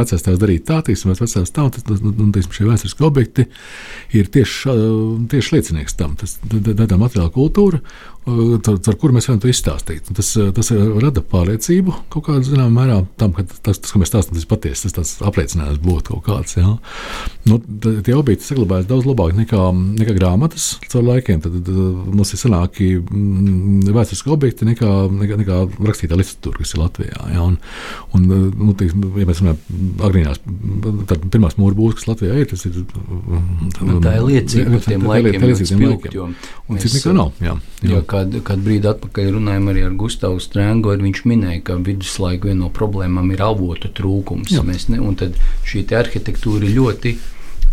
[0.00, 3.46] vecais tēvs darīja tā, teiksim, vecais tā, un, teiksim, šie vēsturiskie objekti
[4.18, 4.74] ir tieši,
[5.30, 6.16] tieši liecinieks tam.
[6.18, 7.82] Tas ir tā materiāla kultūra,
[8.26, 10.08] ar, ar kuru mēs varam to izstāstīt.
[10.16, 10.70] Tas, tas
[11.02, 14.90] rada pārliecību kaut kādā zināmā mērā tam, ka tas, tas ko mēs stāstām, tas patiesi,
[14.94, 16.56] tas, apliecinājums būtu kaut kāds.
[16.58, 16.74] Jā.
[17.46, 19.62] Nu, tie objekti saglabājas daudz labāk nekā,
[20.02, 21.42] nekā grāmatas caur laikiem.
[21.44, 21.78] Tad, tad
[22.16, 27.28] mums ir senāki mm, vēsturiski objekti nekā, nekā, nekā rakstītā literatūra, kas ir Latvijā.
[27.36, 27.46] Jā.
[27.46, 27.58] Un,
[28.16, 30.42] un, nu, teiks, ja mēs runājam agrīnās,
[31.12, 32.82] tad pirmās mūra būs, kas Latvijā ir, tas ir.
[33.86, 35.38] Nu, tā ir liecība par tiem laikiem.
[35.38, 36.36] Tā ir liecība par tiem laikiem.
[36.66, 37.32] Un cits nekā nav.
[37.44, 37.54] Jā,
[37.86, 37.94] jā.
[37.94, 42.64] Jo, kādu, kādu brīdi atpakaļ runājām arī ar Gustavu Strēngu, viņš minēja, ka viduslaiku viena
[42.64, 44.56] no problēmām ir avotu trūkums.
[44.66, 47.16] Ne, un tad šī arhitektūra ir ļoti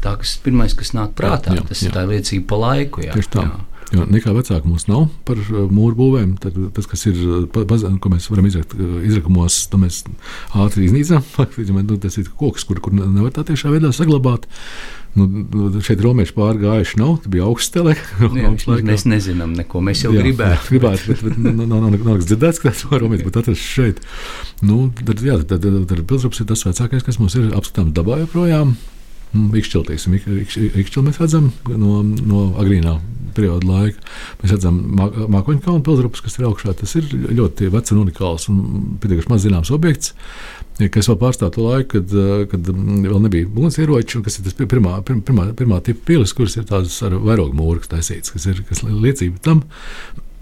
[0.03, 1.89] tā, kas pirmais, kas nāk prātā, jā, jā, tas jā.
[1.89, 3.05] ir tā liecība pa laiku.
[3.05, 3.45] Jā, Tieši tā.
[3.47, 3.72] Jā.
[3.93, 6.33] Jo nekā vecāka mums nav par uh, mūru būvēm.
[6.41, 10.01] Tad tas, kas ir, uh, ko mēs varam izrakt uh, izrakumos, to mēs
[10.57, 11.21] ātri iznīcām.
[11.83, 14.45] Nu, tas ir koks, kur, kur nevar tā tiešā veidā saglabāt.
[15.17, 18.65] Nu, nu, šeit romieši pārgājuši nav, tas bija augsts telekons.
[18.87, 20.69] Mēs nezinām neko, mēs jau jā, gribētu.
[20.73, 24.01] gribētu, bet, bet nav, nav, nav, nav dzirdēts, ka tas var romieši būt atrasts šeit.
[24.63, 27.93] Nu, tad, jā, tad, tad, tad, tad pilsrups ir tas vecākais, kas mums ir apskatāms
[27.99, 28.73] dabā joprojām.
[29.33, 32.99] Ikšķilties, ikšķil mēs redzam no, no agrīnā
[33.35, 34.01] perioda laika.
[34.41, 36.75] Mēs redzam mākoņu kalnu pilsrupas, kas ir augšā.
[36.79, 38.59] Tas ir ļoti vecs un unikāls un
[39.01, 40.13] pietiekami maz zināms objekts
[40.93, 42.13] kas vēl pārstāv to laiku, kad,
[42.51, 46.57] kad mm, vēl nebija ugunsieroči, un kas ir tas pirmā, pirmā, pirmā tipa pilis, kuras
[46.57, 49.63] ir tādas ar vairogu mūru taisītas, kas ir kas liecība tam.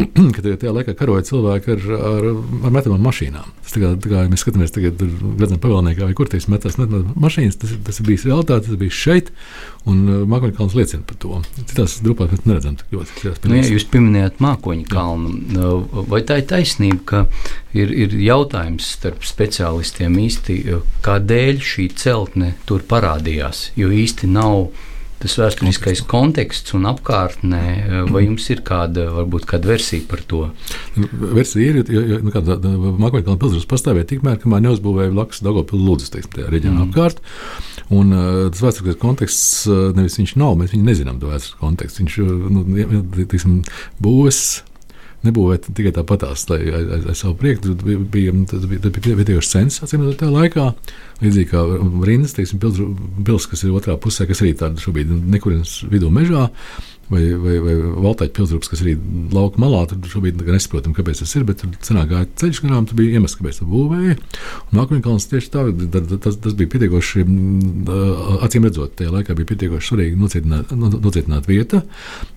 [0.36, 2.28] ka tajā laikā karoja cilvēki ar, ar,
[2.68, 3.50] ar metamām mašīnām.
[3.62, 5.02] Tas, tā kā, tā kā mēs skatāmies tagad,
[5.40, 9.32] redzam, pavēlniekā vai kur tīs metas mašīnas, tas, tas ir bijis realitāte, tas bija šeit,
[9.90, 11.42] un uh, Mākoņu kalns liecina par to.
[11.60, 13.34] Citās grupās mēs neredzam tik ļoti.
[13.48, 17.24] Nu, ja jūs pieminējat Mākoņu kalnu, uh, vai tā ir taisnība, ka
[17.78, 24.72] ir, ir jautājums starp speciālistiem īsti, uh, kādēļ šī celtne tur parādījās, jo īsti nav
[25.22, 27.62] tas vēsturiskais konteksts un apkārtnē,
[28.12, 30.44] vai jums ir kāda, varbūt, kāda versija par to?
[31.22, 32.34] Versija ir, jo, jo nu,
[33.02, 36.90] Makroņkalna pilsētas pastāvēja tikmēr, kamēr neuzbūvēja blakus Dagopilu lūdzes, teiksim, tajā reģionā mm.
[36.90, 37.22] apkārt.
[37.92, 42.04] Un uh, tas vēsturiskais konteksts, uh, nevis viņš nav, mēs viņu nezinām, to vēsturiskā kontekstu.
[42.04, 42.20] Viņš,
[42.58, 42.66] nu,
[43.22, 43.62] teiksim,
[44.02, 44.62] būs
[45.26, 47.76] nebūvēt tikai tāpatās, lai aiz, savu prieku.
[47.82, 50.68] Bija, bija, tas bija, bija pietiekoši sens, atcīm redzot, tajā laikā.
[51.22, 51.66] Līdzīgi kā
[52.08, 52.62] rindas, teiksim,
[53.28, 56.48] pils, kas ir otrā pusē, kas arī tāda šobrīd nekurienes vidū mežā
[57.12, 58.96] vai, vai, vai Valtāņu pilsgrupas, kas arī
[59.34, 59.84] lauka malā.
[59.90, 63.38] Tur šobrīd nesaprotam, kāpēc tas ir, bet tur senāk gāja ceļš garām, tur bija iemesls,
[63.40, 64.16] kāpēc to būvēja.
[64.76, 65.66] Nākamajā kalnā tieši tā,
[66.24, 67.26] tas, tas bija pietiekoši,
[68.48, 71.84] acīm redzot, tajā laikā bija pietiekoši svarīgi nocietināt, nocietināt vieta.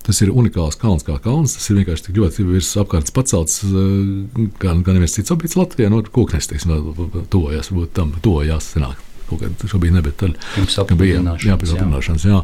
[0.05, 3.63] Tas ir unikāls kalns kā kalns, tas ir vienkārši tik ļoti virs apkārtnes pacelts,
[4.61, 6.77] kā, kā neviens cits objekts Latvijā, no koknes, teiksim,
[7.33, 12.25] tojās, varbūt tam tojās senāk kaut kāda šobrīd ne, bet tad bija jā, pēc apvienošanas.
[12.29, 12.41] Jā.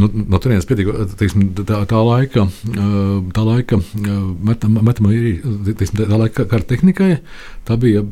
[0.00, 2.46] Nu, no turienes pietika, teiksim, tā, tā laika,
[3.36, 5.42] tā laika metamā ir,
[5.72, 7.10] teiksim, tā laika kara tehnikai,
[7.68, 8.02] tā bija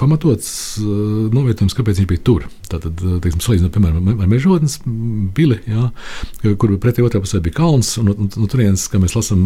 [0.00, 2.48] pamatots novietojums, kāpēc viņš bija tur.
[2.72, 4.78] Tātad, teiksim, salīdzinot, piemēram, ar mežotnes
[5.36, 5.90] pili, jā,
[6.60, 9.42] kur pretī otrā pusē bija kalns, un no, no turienes, kā mēs lasām,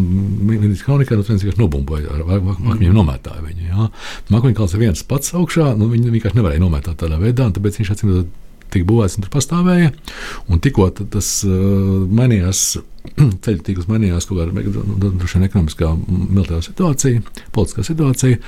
[0.47, 3.87] Minētas kronikā, no turienes vienkārši nobumboja ar akmeņiem nomētāju viņu.
[4.33, 7.81] Mākoņu kalns ir viens pats augšā, nu, viņi vienkārši nevarēja nomētāt tādā veidā, un tāpēc
[7.81, 8.35] viņš atcīm redzot
[8.73, 9.91] tika būvēts un tur pastāvēja.
[10.51, 11.53] Un tikko tas uh,
[12.19, 12.77] mainījās
[13.45, 17.23] ceļu tīkls mainījās kaut kādā veidā, ekonomiskā, militārā situācija,
[17.55, 18.39] politiskā situācija.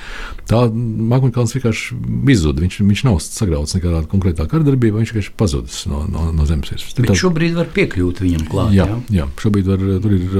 [0.50, 1.98] Tā Makmēkāns vienkārši
[2.32, 2.62] izzuda.
[2.64, 6.72] Viņš, viņš nav sagrauts nekādā konkrētā kardarbībā, viņš vienkārši pazudis no, no, no zemes.
[6.96, 8.74] Tā šobrīd var piekļūt viņam klāt.
[8.76, 8.98] Jā, jā?
[9.20, 10.38] jā šobrīd var, tur ir,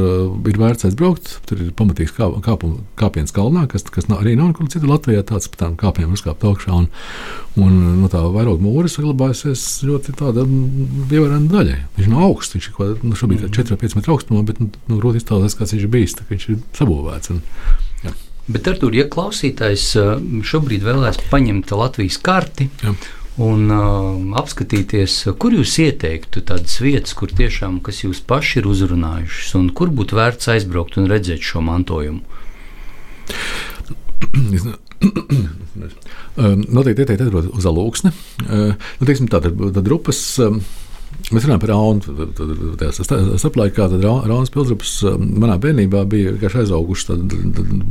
[0.52, 1.32] ir vērts aizbraukt.
[1.48, 5.24] Tur ir pamatīgs kā, kāpu, kāpiens kalnā, kas, kas nav, arī nav nekur citur Latvijā.
[5.26, 6.76] Tāds pa tām kāpiem uzkāpt augšā.
[6.76, 6.88] Un,
[7.60, 11.78] un no tā vairāk mūris saglabājusies ļoti tāda ievērojama daļa.
[11.98, 13.54] Viņš nav augsts, viņš ir nu, šobrīd mm.
[13.56, 16.18] 4-5 metru augstumā, bet nu, nu, grūti iztēloties, kāds viņš ir bijis.
[16.30, 17.32] Viņš ir sabūvēts.
[17.34, 17.40] Un,
[18.06, 18.14] jā.
[18.48, 19.86] bet, Artur, ja klausītājs
[20.50, 22.70] šobrīd vēlēs paņemt Latvijas karti.
[22.84, 22.94] Jā.
[23.40, 29.54] Un uh, apskatīties, kur jūs ieteiktu tādas vietas, kur tiešām kas jūs paši ir uzrunājušas,
[29.56, 32.20] un kur būtu vērts aizbraukt un redzēt šo mantojumu?
[36.76, 38.10] Noteikti ieteikt atbraukt uz Alūksni.
[38.44, 40.18] Nu, teiksim, tā, tad, tad grupas
[41.30, 43.36] Mēs runājam par Raunu.
[43.38, 47.16] Starplaikā Raunas pilsgrupas um, manā bērnībā bija vienkārši aizauguši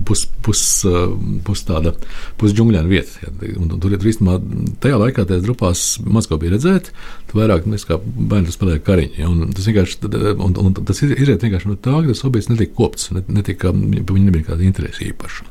[0.08, 1.94] pus, pus, um, pus tāda
[2.42, 3.14] pusdžungļaina vieta.
[3.24, 4.40] Ja, un, tur ir īstenībā
[4.84, 6.92] tajā laikā tajās grupās maz ko bija redzēt.
[7.30, 9.20] Tu vairāk mēs kā bērni spēlēja kariņu.
[9.22, 10.02] Ja, un tas vienkārši,
[10.34, 14.50] un, un tas izriet vienkārši no tā, ka tas objekts netika kopts, netika, viņam nebija
[14.52, 15.48] kāda interesa īpaša.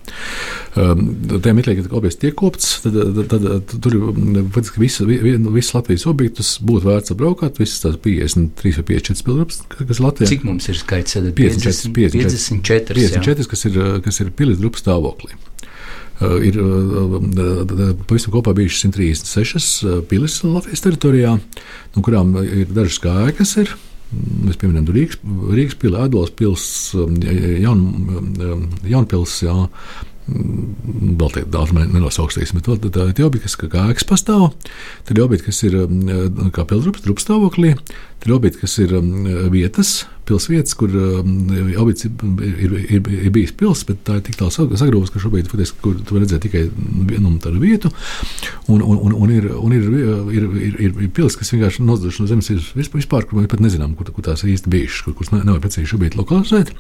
[0.79, 1.07] Um,
[1.39, 3.99] tajā mirklī, kad objekts tiek kopts, tad, tad, tad, tad tur
[4.55, 10.01] faktiski visas vis Latvijas objektus būtu vērts apbraukāt visas tās 53 vai 54 pilsētas, kas
[10.01, 10.31] ir Latvijā.
[10.33, 11.19] Cik mums ir skaits?
[11.19, 15.37] 54, 54, 54, 54 kas ir, kas ir pilsētas grupas stāvoklī.
[16.19, 21.37] Uh, ir uh, pavisam kopā bijušas 136 pilis Latvijas teritorijā,
[21.95, 23.77] no kurām ir dažas kājas, ir.
[24.09, 25.21] Mēs pieminam Rīgas,
[25.53, 27.83] Rīgas pili, Ādolas pilsēta, Jaun,
[28.89, 29.57] Jaunpils, jā,
[30.29, 34.51] vēl tādu daudz nenosauksim, bet tā ir objekti, kas kā ēkas pastāv,
[35.09, 35.79] tad objekti, kas ir
[36.55, 37.95] kā pilsgrupas, drupas stāvoklī, tad
[38.27, 38.95] ir objekti, kas ir
[39.53, 41.49] vietas, pilsvietas, kur um,
[41.81, 42.13] objekts ir,
[42.45, 46.19] ir, ir, bijis pilsēta, bet tā ir tik tālu sagrūsta, ka šobrīd faktiski, kur tu
[46.19, 46.67] redzēt tikai
[47.09, 47.91] vienu tādu vietu.
[48.69, 49.89] Un, un, un, un ir, un ir,
[50.35, 52.53] ir, ir, ir, pilsēta, kas vienkārši nozaduši no zemes
[52.99, 56.19] vispār, kur mēs pat nezinām, kur, kur tās īsti bijušas, kur, kuras nevar precīzi šobrīd
[56.19, 56.75] lokalizēt.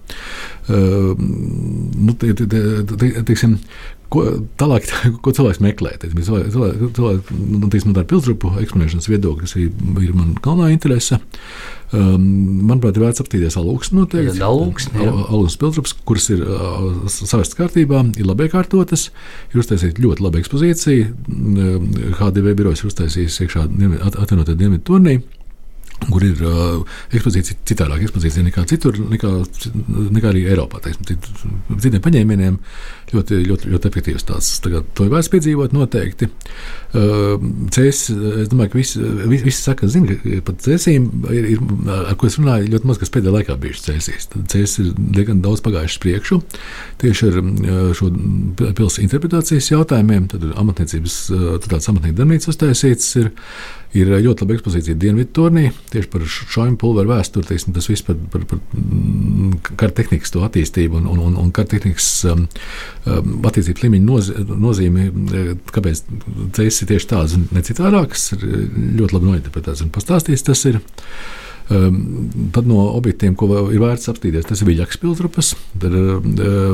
[0.68, 3.59] Uh, nu, te, te, te, te, teiksim,
[4.09, 4.25] Ko,
[4.61, 4.87] tālāk,
[5.25, 5.94] ko cilvēks meklē?
[6.01, 9.73] Cilvēks, nu, teiksim, tā ir pilsgrupu eksponēšanas viedokļa, kas ir,
[10.05, 11.21] ir man galvenā interese.
[11.88, 12.25] Um,
[12.68, 14.42] manuprāt, ir vērts apstīties alūksni noteikti.
[14.44, 19.09] Alūksnes pilsgrupas, kuras ir uh, savestas kārtībā, ir labi iekārtotas,
[19.53, 21.09] ir uztaisīta ļoti laba ekspozīcija.
[22.21, 25.18] HDV birojas ir uztaisījis iekšā atvienotā dienvidu turnī.
[26.07, 29.33] kur ir uh, ekspozīcija citādāk ekspozīcija nekā citur, nekā,
[30.14, 30.81] nekā arī Eiropā.
[30.85, 31.18] Teiksim,
[31.75, 32.59] citiem paņēmieniem
[33.14, 34.51] ļoti, ļoti, ļoti efektīvs tāds.
[34.64, 36.29] Tagad to ir vērts piedzīvot noteikti.
[36.88, 37.37] Uh,
[37.75, 38.05] cēs,
[38.42, 42.38] es domāju, ka visi, visi, saka, zina, ka pat cēsīm, ir, ir, ar ko es
[42.40, 44.31] runāju, ļoti maz kas pēdējā laikā bijuši cēsīs.
[44.53, 46.40] Cēs ir diezgan daudz pagājušas priekšu
[47.03, 47.40] tieši ar
[47.99, 50.31] šo pilsētas interpretācijas jautājumiem.
[50.33, 51.18] Tad amatniecības,
[51.64, 53.35] tad tāds amatnieku darbnīcas uztaisīts ir.
[53.97, 57.49] Ir ļoti laba ekspozīcija Dienvidu turnī tieši par šādu pulveru vēsturi.
[57.49, 61.71] Teiksim, tas viss par, par, par mm, kara tehnikas attīstību un, un, un, un kara
[61.73, 62.44] tehnikas um,
[63.07, 64.31] attīstības līmeņa noz,
[64.67, 65.09] nozīmi.
[65.09, 66.05] Eh, kāpēc
[66.57, 68.47] tas ir tieši tāds un ne citādāks, ir
[69.01, 70.47] ļoti labi nointerpretēts un pastāstīts.
[70.49, 70.81] Tas ir.
[71.69, 75.51] Um, tad no objektiem, ko ir vērts apstīties, tas ir viļņas pilsrupas.
[75.77, 76.15] Tad uh,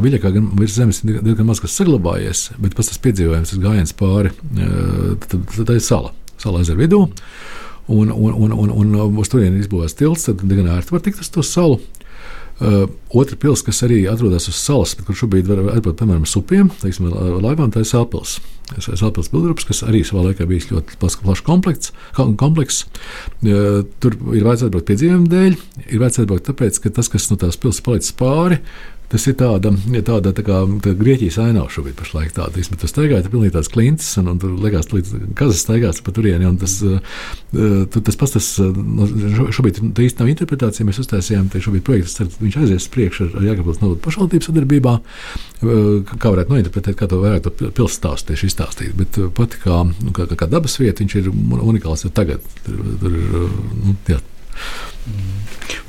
[0.05, 3.97] viļņā gan virs zemes ir diezgan maz kas saglabājies, bet pats tas piedzīvojums, tas gājiens
[3.99, 7.05] pāri, uh, tad, tad ir sala sala ezera vidū.
[7.87, 11.29] Un, un, un, un, un uz turieni izbūvēts tilts, tad diezgan ērti var tikt uz
[11.33, 11.81] to salu.
[12.55, 16.31] Uh, otra pilsēta, kas arī atrodas uz salas, bet kur šobrīd var atbraukt piemēram ar
[16.31, 17.09] supiem, teiksim,
[17.43, 18.37] laivām, tā ir Sēlpils.
[18.79, 21.91] Sēlpils pilsgrups, kas arī savā laikā bijis ļoti plašs komplekss.
[22.15, 22.85] kompleks.
[23.43, 27.41] Uh, tur ir vajadzēja atbraukt piedzīvojumu dēļ, ir vajadzēja atbraukt tāpēc, ka tas, kas no
[27.43, 28.61] tās pilsētas palicis pāri,
[29.15, 29.71] Tas ir tāda,
[30.03, 32.51] tāda tā kā tā Grieķijas ainava šobrīd pašlaik tāda.
[32.57, 36.11] Vismaz tas staigāja, tas pilnīgi tāds klints, un, un tur liekas, līdz kazas staigās pa
[36.17, 36.99] turieni, un tas, uh,
[37.95, 38.75] tas pats, tas uh,
[39.55, 43.33] šobrīd tā īsti nav interpretācija, mēs uztaisījām, te šobrīd projekts, cer, viņš aizies priekš ar,
[43.39, 44.99] ar Jāgapils novadu pašvaldības sadarbībā,
[45.63, 50.27] kā varētu nointerpretēt, kā to varētu pilsētas stāstu tieši izstāstīt, bet pati kā, nu, kā,
[50.27, 52.43] kā dabas vieta, viņš ir unikāls jau tagad.
[52.67, 53.21] Tur, tur,
[53.79, 54.19] nu, jā.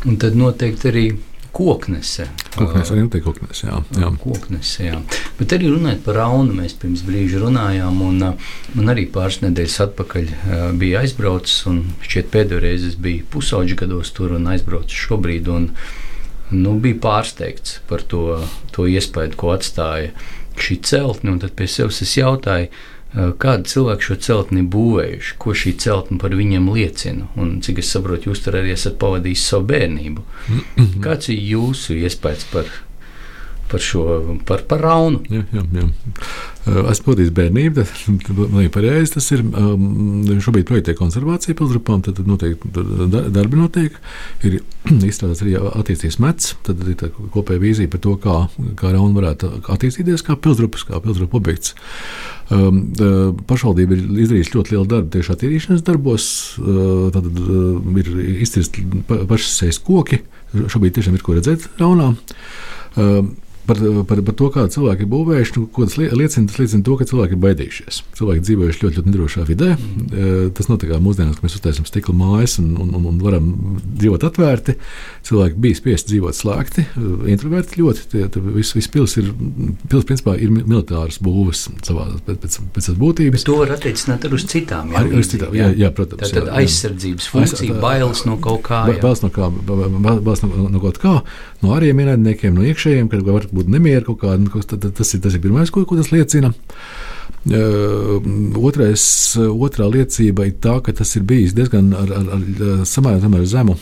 [0.05, 1.09] Un tad noteikti arī
[1.55, 2.27] koknese.
[2.55, 3.79] Koknese arī notiek koknese, jā.
[4.01, 4.09] jā.
[4.19, 4.99] Koknese, jā.
[5.39, 8.23] Bet arī runājot par Raunu, mēs pirms brīža runājām, un
[8.75, 10.31] man arī pāris nedēļas atpakaļ
[10.81, 15.69] bija aizbraucis, un šķiet pēdējo reizi es biju pusauģi gados tur un aizbraucis šobrīd, un
[16.51, 18.41] nu, bija pārsteigts par to,
[18.75, 20.11] to iespēju, ko atstāja
[20.59, 22.69] šī celtne, un tad pie sevis es jautāju,
[23.15, 27.29] Eh, kādi cilvēki šo celtni būvējuši, ko šī celtne par viņiem liecina.
[27.39, 30.25] Un, cik es saprotu, jūs tur arī esat pavadījis savu bērnību.
[31.05, 32.67] Kāds ir jūsu iespējas par,
[33.71, 34.03] par šo
[34.47, 35.21] par, par raunu?
[35.31, 35.87] Jā, jā, jā.
[36.65, 38.05] Esmu pavadījis bērnību, tas
[38.63, 39.11] ir pareizi.
[39.13, 39.43] Tas ir
[40.41, 42.71] šobrīd projektē konservācija pilsgrupām, tad noteikti
[43.35, 43.99] darbi notiek.
[44.45, 44.57] Ir
[45.09, 48.37] izstrādāts arī attīstības mets, tad ir tā kopēja vīzija par to, kā,
[48.81, 51.75] kā rauna varētu attīstīties kā pilsgrupas, kā pilsgrupa objekts.
[52.49, 56.27] Pašvaldība ir izdarījusi ļoti lielu darbu tieši attīrīšanas darbos.
[57.13, 57.29] Tad
[58.01, 60.23] ir izcirsti pašas sejas koki.
[60.55, 62.13] Šobrīd tiešām ir ko redzēt raunā.
[63.65, 66.45] Par, par, par to, kā cilvēki ir būvējuši, nu, ko tas liecina.
[66.49, 68.01] Tas liecina to, ka cilvēki ir baidījušies.
[68.19, 69.71] Cilvēki dzīvojuši ļoti, ļoti nedrošā vidē.
[69.75, 70.51] Mm.
[70.57, 73.49] Tas notiek mūsdienās, kad mēs uztaisām stikla mājas un, un, un, un varam
[73.83, 74.77] dzīvot atvērti.
[75.25, 76.85] Cilvēki bija spiesti dzīvot slēgti,
[77.33, 78.23] introverti ļoti.
[78.55, 79.31] Viss vis pils ir,
[79.89, 83.41] pils, principā, ir militāras būves savā, pēc, pēc, pēc būtības.
[83.41, 84.93] Bet to var attiecināt arī uz citām.
[84.93, 86.23] Jā, ar, uz citām jā, jā, protams.
[86.23, 88.83] Tā tad aizsardzības funkcija, bailes no kaut kā.
[88.91, 88.99] Jā.
[89.01, 91.15] Bailes no, kā, bailes no, no kaut kā,
[91.65, 94.39] no ārējiem ienaidniekiem, no iekšējiem, kad var būt nemiera kaut kāda.
[94.45, 96.53] Nu, tad, tas, ir, tas ir pirmais, ko, ko tas liecina.
[97.45, 98.23] Uh,
[98.57, 99.03] otrais,
[99.37, 103.75] otrā liecība ir tā, ka tas ir bijis diezgan ar, ar, ar samērā, samērā zemu,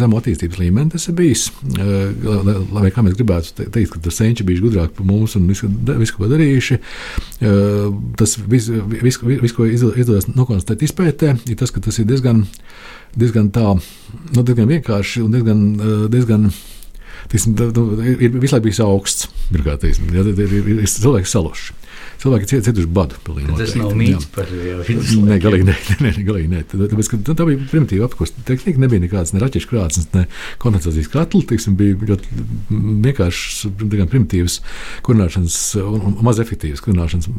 [0.00, 0.90] zemu attīstības līmeni.
[0.90, 1.44] Tas ir bijis,
[1.78, 5.70] uh, lai kā mēs gribētu teikt, ka senči bija gudrāk par mums un visu,
[6.02, 6.80] visu ko darījuši.
[7.38, 12.42] Uh, tas viss, vis, vis, ko izdodas nokonstatēt izpētē, ir tas, ka tas ir diezgan,
[13.14, 15.62] diezgan tā, nu, diezgan vienkārši un diezgan,
[16.10, 16.50] diezgan
[17.32, 17.58] tiksim,
[18.14, 19.28] ir visu laiku bijis augsts.
[19.50, 21.76] Pirmkārt, ja, ir, ir, ir cilvēki saluši.
[22.18, 23.18] Cilvēki ir cietuši badu.
[23.58, 25.26] Tas nav mīts par viduslaikiem.
[25.28, 25.74] Nē, galīgi nē.
[26.02, 26.62] nē, galīgi nē.
[26.72, 30.24] Tāpēc, ka, tā bija primitīva apkusta tehnika, nebija nekādas ne raķešu krāsnes, ne
[30.62, 31.44] kondensācijas katli.
[31.46, 32.40] Tiksim, bija ļoti
[33.06, 33.60] vienkāršs,
[34.10, 34.58] primitīvs
[35.06, 37.30] kurināšanas un maz efektīvs kurināšanas,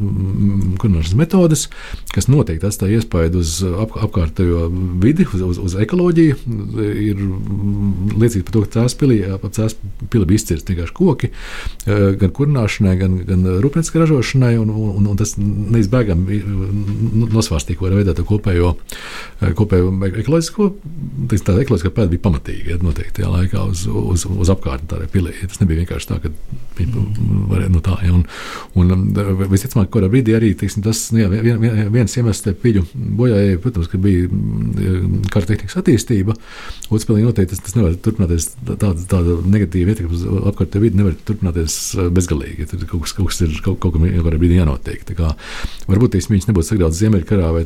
[0.80, 1.66] kurināšanas metodes,
[2.14, 4.64] kas noteikti atstāja iespaidu uz ap, apkārtējo
[5.04, 6.40] vidi, uz, uz, uz ekoloģiju.
[6.80, 7.20] Ir
[8.16, 9.69] liecīgi par to, ka tās pilī, ap tās
[10.10, 11.30] pili bija izcirsti vienkārši koki,
[11.86, 14.52] gan kurināšanai, gan, gan rūpnieciskai ražošanai.
[14.60, 18.74] Un, un, un, tas neizbēgami nu, nosvārstīja, ko veidā to kopējo,
[19.58, 20.70] kopējo ekoloģisko,
[21.32, 25.34] tā ekoloģiskā pēda bija pamatīga, ja, noteikti tajā laikā uz, uz, uz apkārtni tādai pilī.
[25.44, 26.32] Tas nebija vienkārši tā, ka
[26.80, 27.06] viņi
[27.50, 28.26] varēja no tā, ja, un,
[28.78, 29.06] Un um,
[29.50, 32.84] visticamāk, kurā brīdī arī teiksim, tas nu, jā, vien, vien, viens iemesls te piļu
[33.18, 36.36] bojājai, protams, ka bija mm, kara tehnikas attīstība.
[36.88, 41.16] Otrs pilnīgi noteikti tas, tas nevar turpināties, tāda, tāda negatīva ietekme uz apkārtējo vidi nevar
[41.28, 42.66] turpināties uh, bezgalīgi.
[42.70, 45.04] Tur kaut kas, kaut kas ir kaut, kaut kam kādā brīdī jānotiek.
[45.18, 45.34] Kā,
[45.90, 47.64] varbūt teiksim, viņš nebūtu sagrauts Ziemeļkarā vai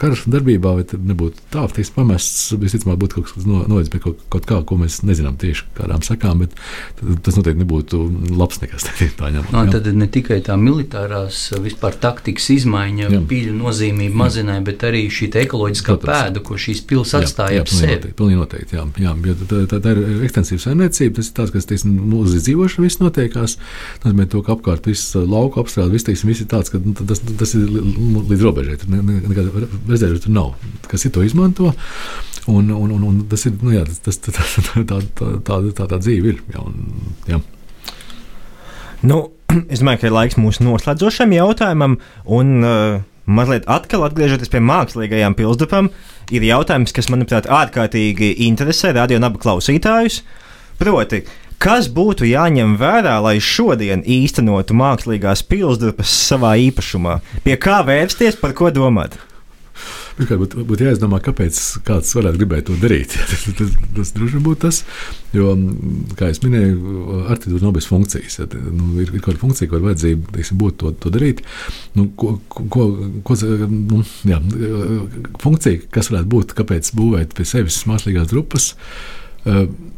[0.00, 2.48] kara darbībā, vai nebūtu tā, teiksim, pamests.
[2.60, 6.44] Visticamāk, būtu kaut kas novedis pie kaut, kaut kā, ko mēs nezinām tieši kādām sakām,
[6.44, 6.56] bet
[7.26, 8.02] tas noteikti nebūtu
[8.36, 8.88] labs nekas.
[9.18, 14.84] Tā ņemot, no, tad ne tikai tā militārās vispār taktikas izmaiņa, pīļu nozīmība mazināja, bet
[14.88, 16.10] arī šī ekoloģiskā Protams.
[16.10, 18.12] pēda, ko šīs pils atstāja ap sevi.
[18.16, 18.84] Pilnīgi noteikti, jā.
[19.02, 22.86] jā tā, tā, tā ir ekstensīva saimniecība, tas ir tāds, kas, teiksim, nu, uz izdzīvošanu
[22.86, 23.56] viss notiekās.
[24.00, 26.94] Tas nozīmē to, ka apkārt viss lauku apstrāde, viss, teiksim, viss ir tāds, ka nu,
[26.96, 28.78] tas, tas ir līdz robežai.
[28.80, 30.54] Tur nekāda rezerve tur nav.
[30.90, 31.74] Kas ir to izmanto?
[32.46, 35.00] Un, un, un, un tas ir, nu jā, tas, tas, tā, tā, tā,
[35.44, 36.44] tā, tā, tā, dzīve ir.
[36.54, 37.42] Jā, un, jā.
[39.06, 39.26] Nu,
[39.72, 42.00] es domāju, ka ir laiks mūsu noslēdzošam jautājumam.
[42.38, 45.88] Un, uh, Mazliet atkal atgriežoties pie mākslīgajām pilsdrupām,
[46.30, 50.20] ir jautājums, kas, manuprāt, ārkārtīgi interesē radio nabu klausītājus.
[50.76, 51.22] Proti,
[51.62, 57.20] kas būtu jāņem vērā, lai šodien īstenotu mākslīgās pilsdrupas savā īpašumā?
[57.46, 59.16] Pie kā vērsties, par ko domāt?
[60.16, 63.16] Pirmkārt, būtu būt jāizdomā, kāpēc kāds varētu gribēt to darīt.
[63.30, 64.78] tas, tas, tas droši vien būtu tas,
[65.36, 65.50] jo,
[66.16, 66.94] kā jau minēju,
[67.26, 68.38] arhitektūra nav bez funkcijas.
[68.40, 71.44] Ja, nu, ir, ir kāda funkcija, kāda vajadzība teiksim, būtu to, to darīt.
[71.96, 72.88] Nu, ko, ko,
[73.28, 73.36] ko,
[73.68, 74.40] nu, jā,
[75.44, 78.72] funkcija, kas varētu būt, kāpēc būvēt pie sevis mākslīgās grupas.
[78.72, 79.25] Uh,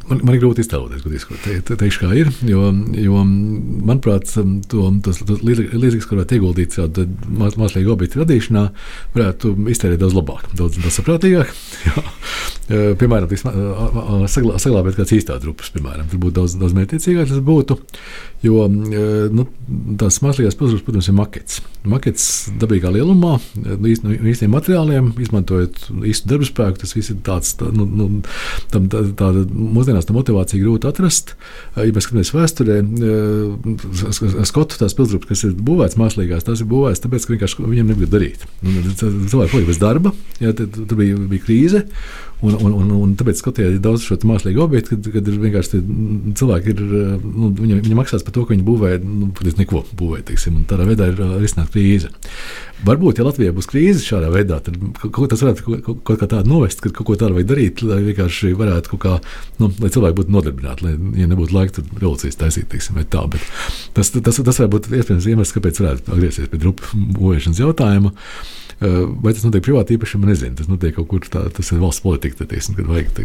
[0.08, 2.30] Man, man ir grūti iztēloties, ko te, te, teikšu, kā ir.
[2.48, 4.30] Jo, jo manuprāt,
[4.72, 8.64] to, tas līdzeklis, ko varētu ieguldīt tādu mākslīgu objektu radīšanā,
[9.16, 11.52] varētu iztērēt daudz labāk, daudz, daudz saprātīgāk.
[12.68, 13.30] piemēram,
[14.28, 17.78] saglabāt kādas īstās drupas, piemēram, tur būtu daudz, daudz mērķiecīgāk tas būtu.
[18.44, 19.46] Jo nu,
[19.98, 21.62] tās mākslīgās pilsētas, protams, ir makets.
[21.88, 22.26] Makets
[22.60, 23.92] dabīgā lielumā, no
[24.30, 26.82] īstiem materiāliem, izmantojot īstu darbu spēku.
[26.84, 28.08] Tas viss ir tāds, tā, nu, nu,
[28.70, 31.34] tā, tāda mūsdienās tā motivācija grūti atrast.
[31.76, 32.78] Ja mēs skatāmies vēsturē,
[34.48, 38.14] skotu tās pilsētas, kas ir būvētas mākslīgās, tās ir būvētas tāpēc, ka vienkārši viņiem negrib
[38.14, 38.46] darīt.
[38.62, 41.84] Cilvēki palika bez darba, ja tur bija, bija krīze.
[42.38, 45.80] Un, un, un, un tāpēc skatījās, ir daudz šo mākslīgu objektu, kad, kad ir vienkārši
[46.38, 46.82] cilvēki, ir,
[47.24, 50.86] nu, viņi, viņi maksās par to, ka viņi būvē, nu, neko būvē, teiksim, un tādā
[50.86, 52.12] veidā ir risināta krīze.
[52.86, 56.28] Varbūt, ja Latvijā būs krīze šādā veidā, tad kaut tas varētu kaut, kaut, kaut kā
[56.30, 59.16] tādu novest, ka kaut ko tādu vajag darīt, lai vienkārši varētu kaut kā,
[59.58, 63.24] nu, lai cilvēki būtu nodarbināti, lai ja nebūtu laika tur revolūcijas taisīt, teiksim, vai tā.
[63.34, 63.50] Bet
[63.98, 68.14] tas, tas, tas varētu būt iespējams iemesls, kāpēc varētu atgriezties pie drupu būvēšanas jautājuma.
[68.78, 70.54] Vai tas notiek privāti īpašumā, nezinu.
[70.58, 73.18] Tas notiek kaut kur tā, tas ir valsts politika, tad, teiksim, kad vajag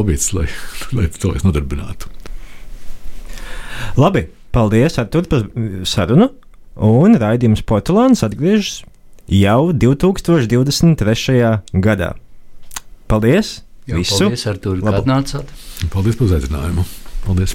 [0.00, 0.46] objekts, lai,
[0.96, 2.08] lai cilvēks nodarbinātu.
[4.00, 4.24] Labi,
[4.54, 6.30] paldies ar turpmāko sarunu.
[6.74, 8.80] Un raidījums Portugāns atgriežas
[9.30, 11.36] jau 2023.
[11.84, 12.14] gadā.
[13.10, 13.60] Paldies!
[13.84, 14.24] Jā, visu!
[14.24, 15.52] Paldies, Artur, ka atnācāt!
[15.92, 16.86] Paldies par uzaicinājumu!
[17.28, 17.54] Paldies!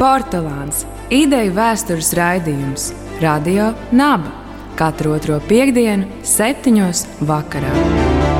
[0.00, 0.86] Portugāns-
[1.22, 2.86] ideju vēstures raidījums.
[3.20, 4.32] Radio Naba.
[4.78, 8.39] Katru otro piekdienu, septiņos vakarā.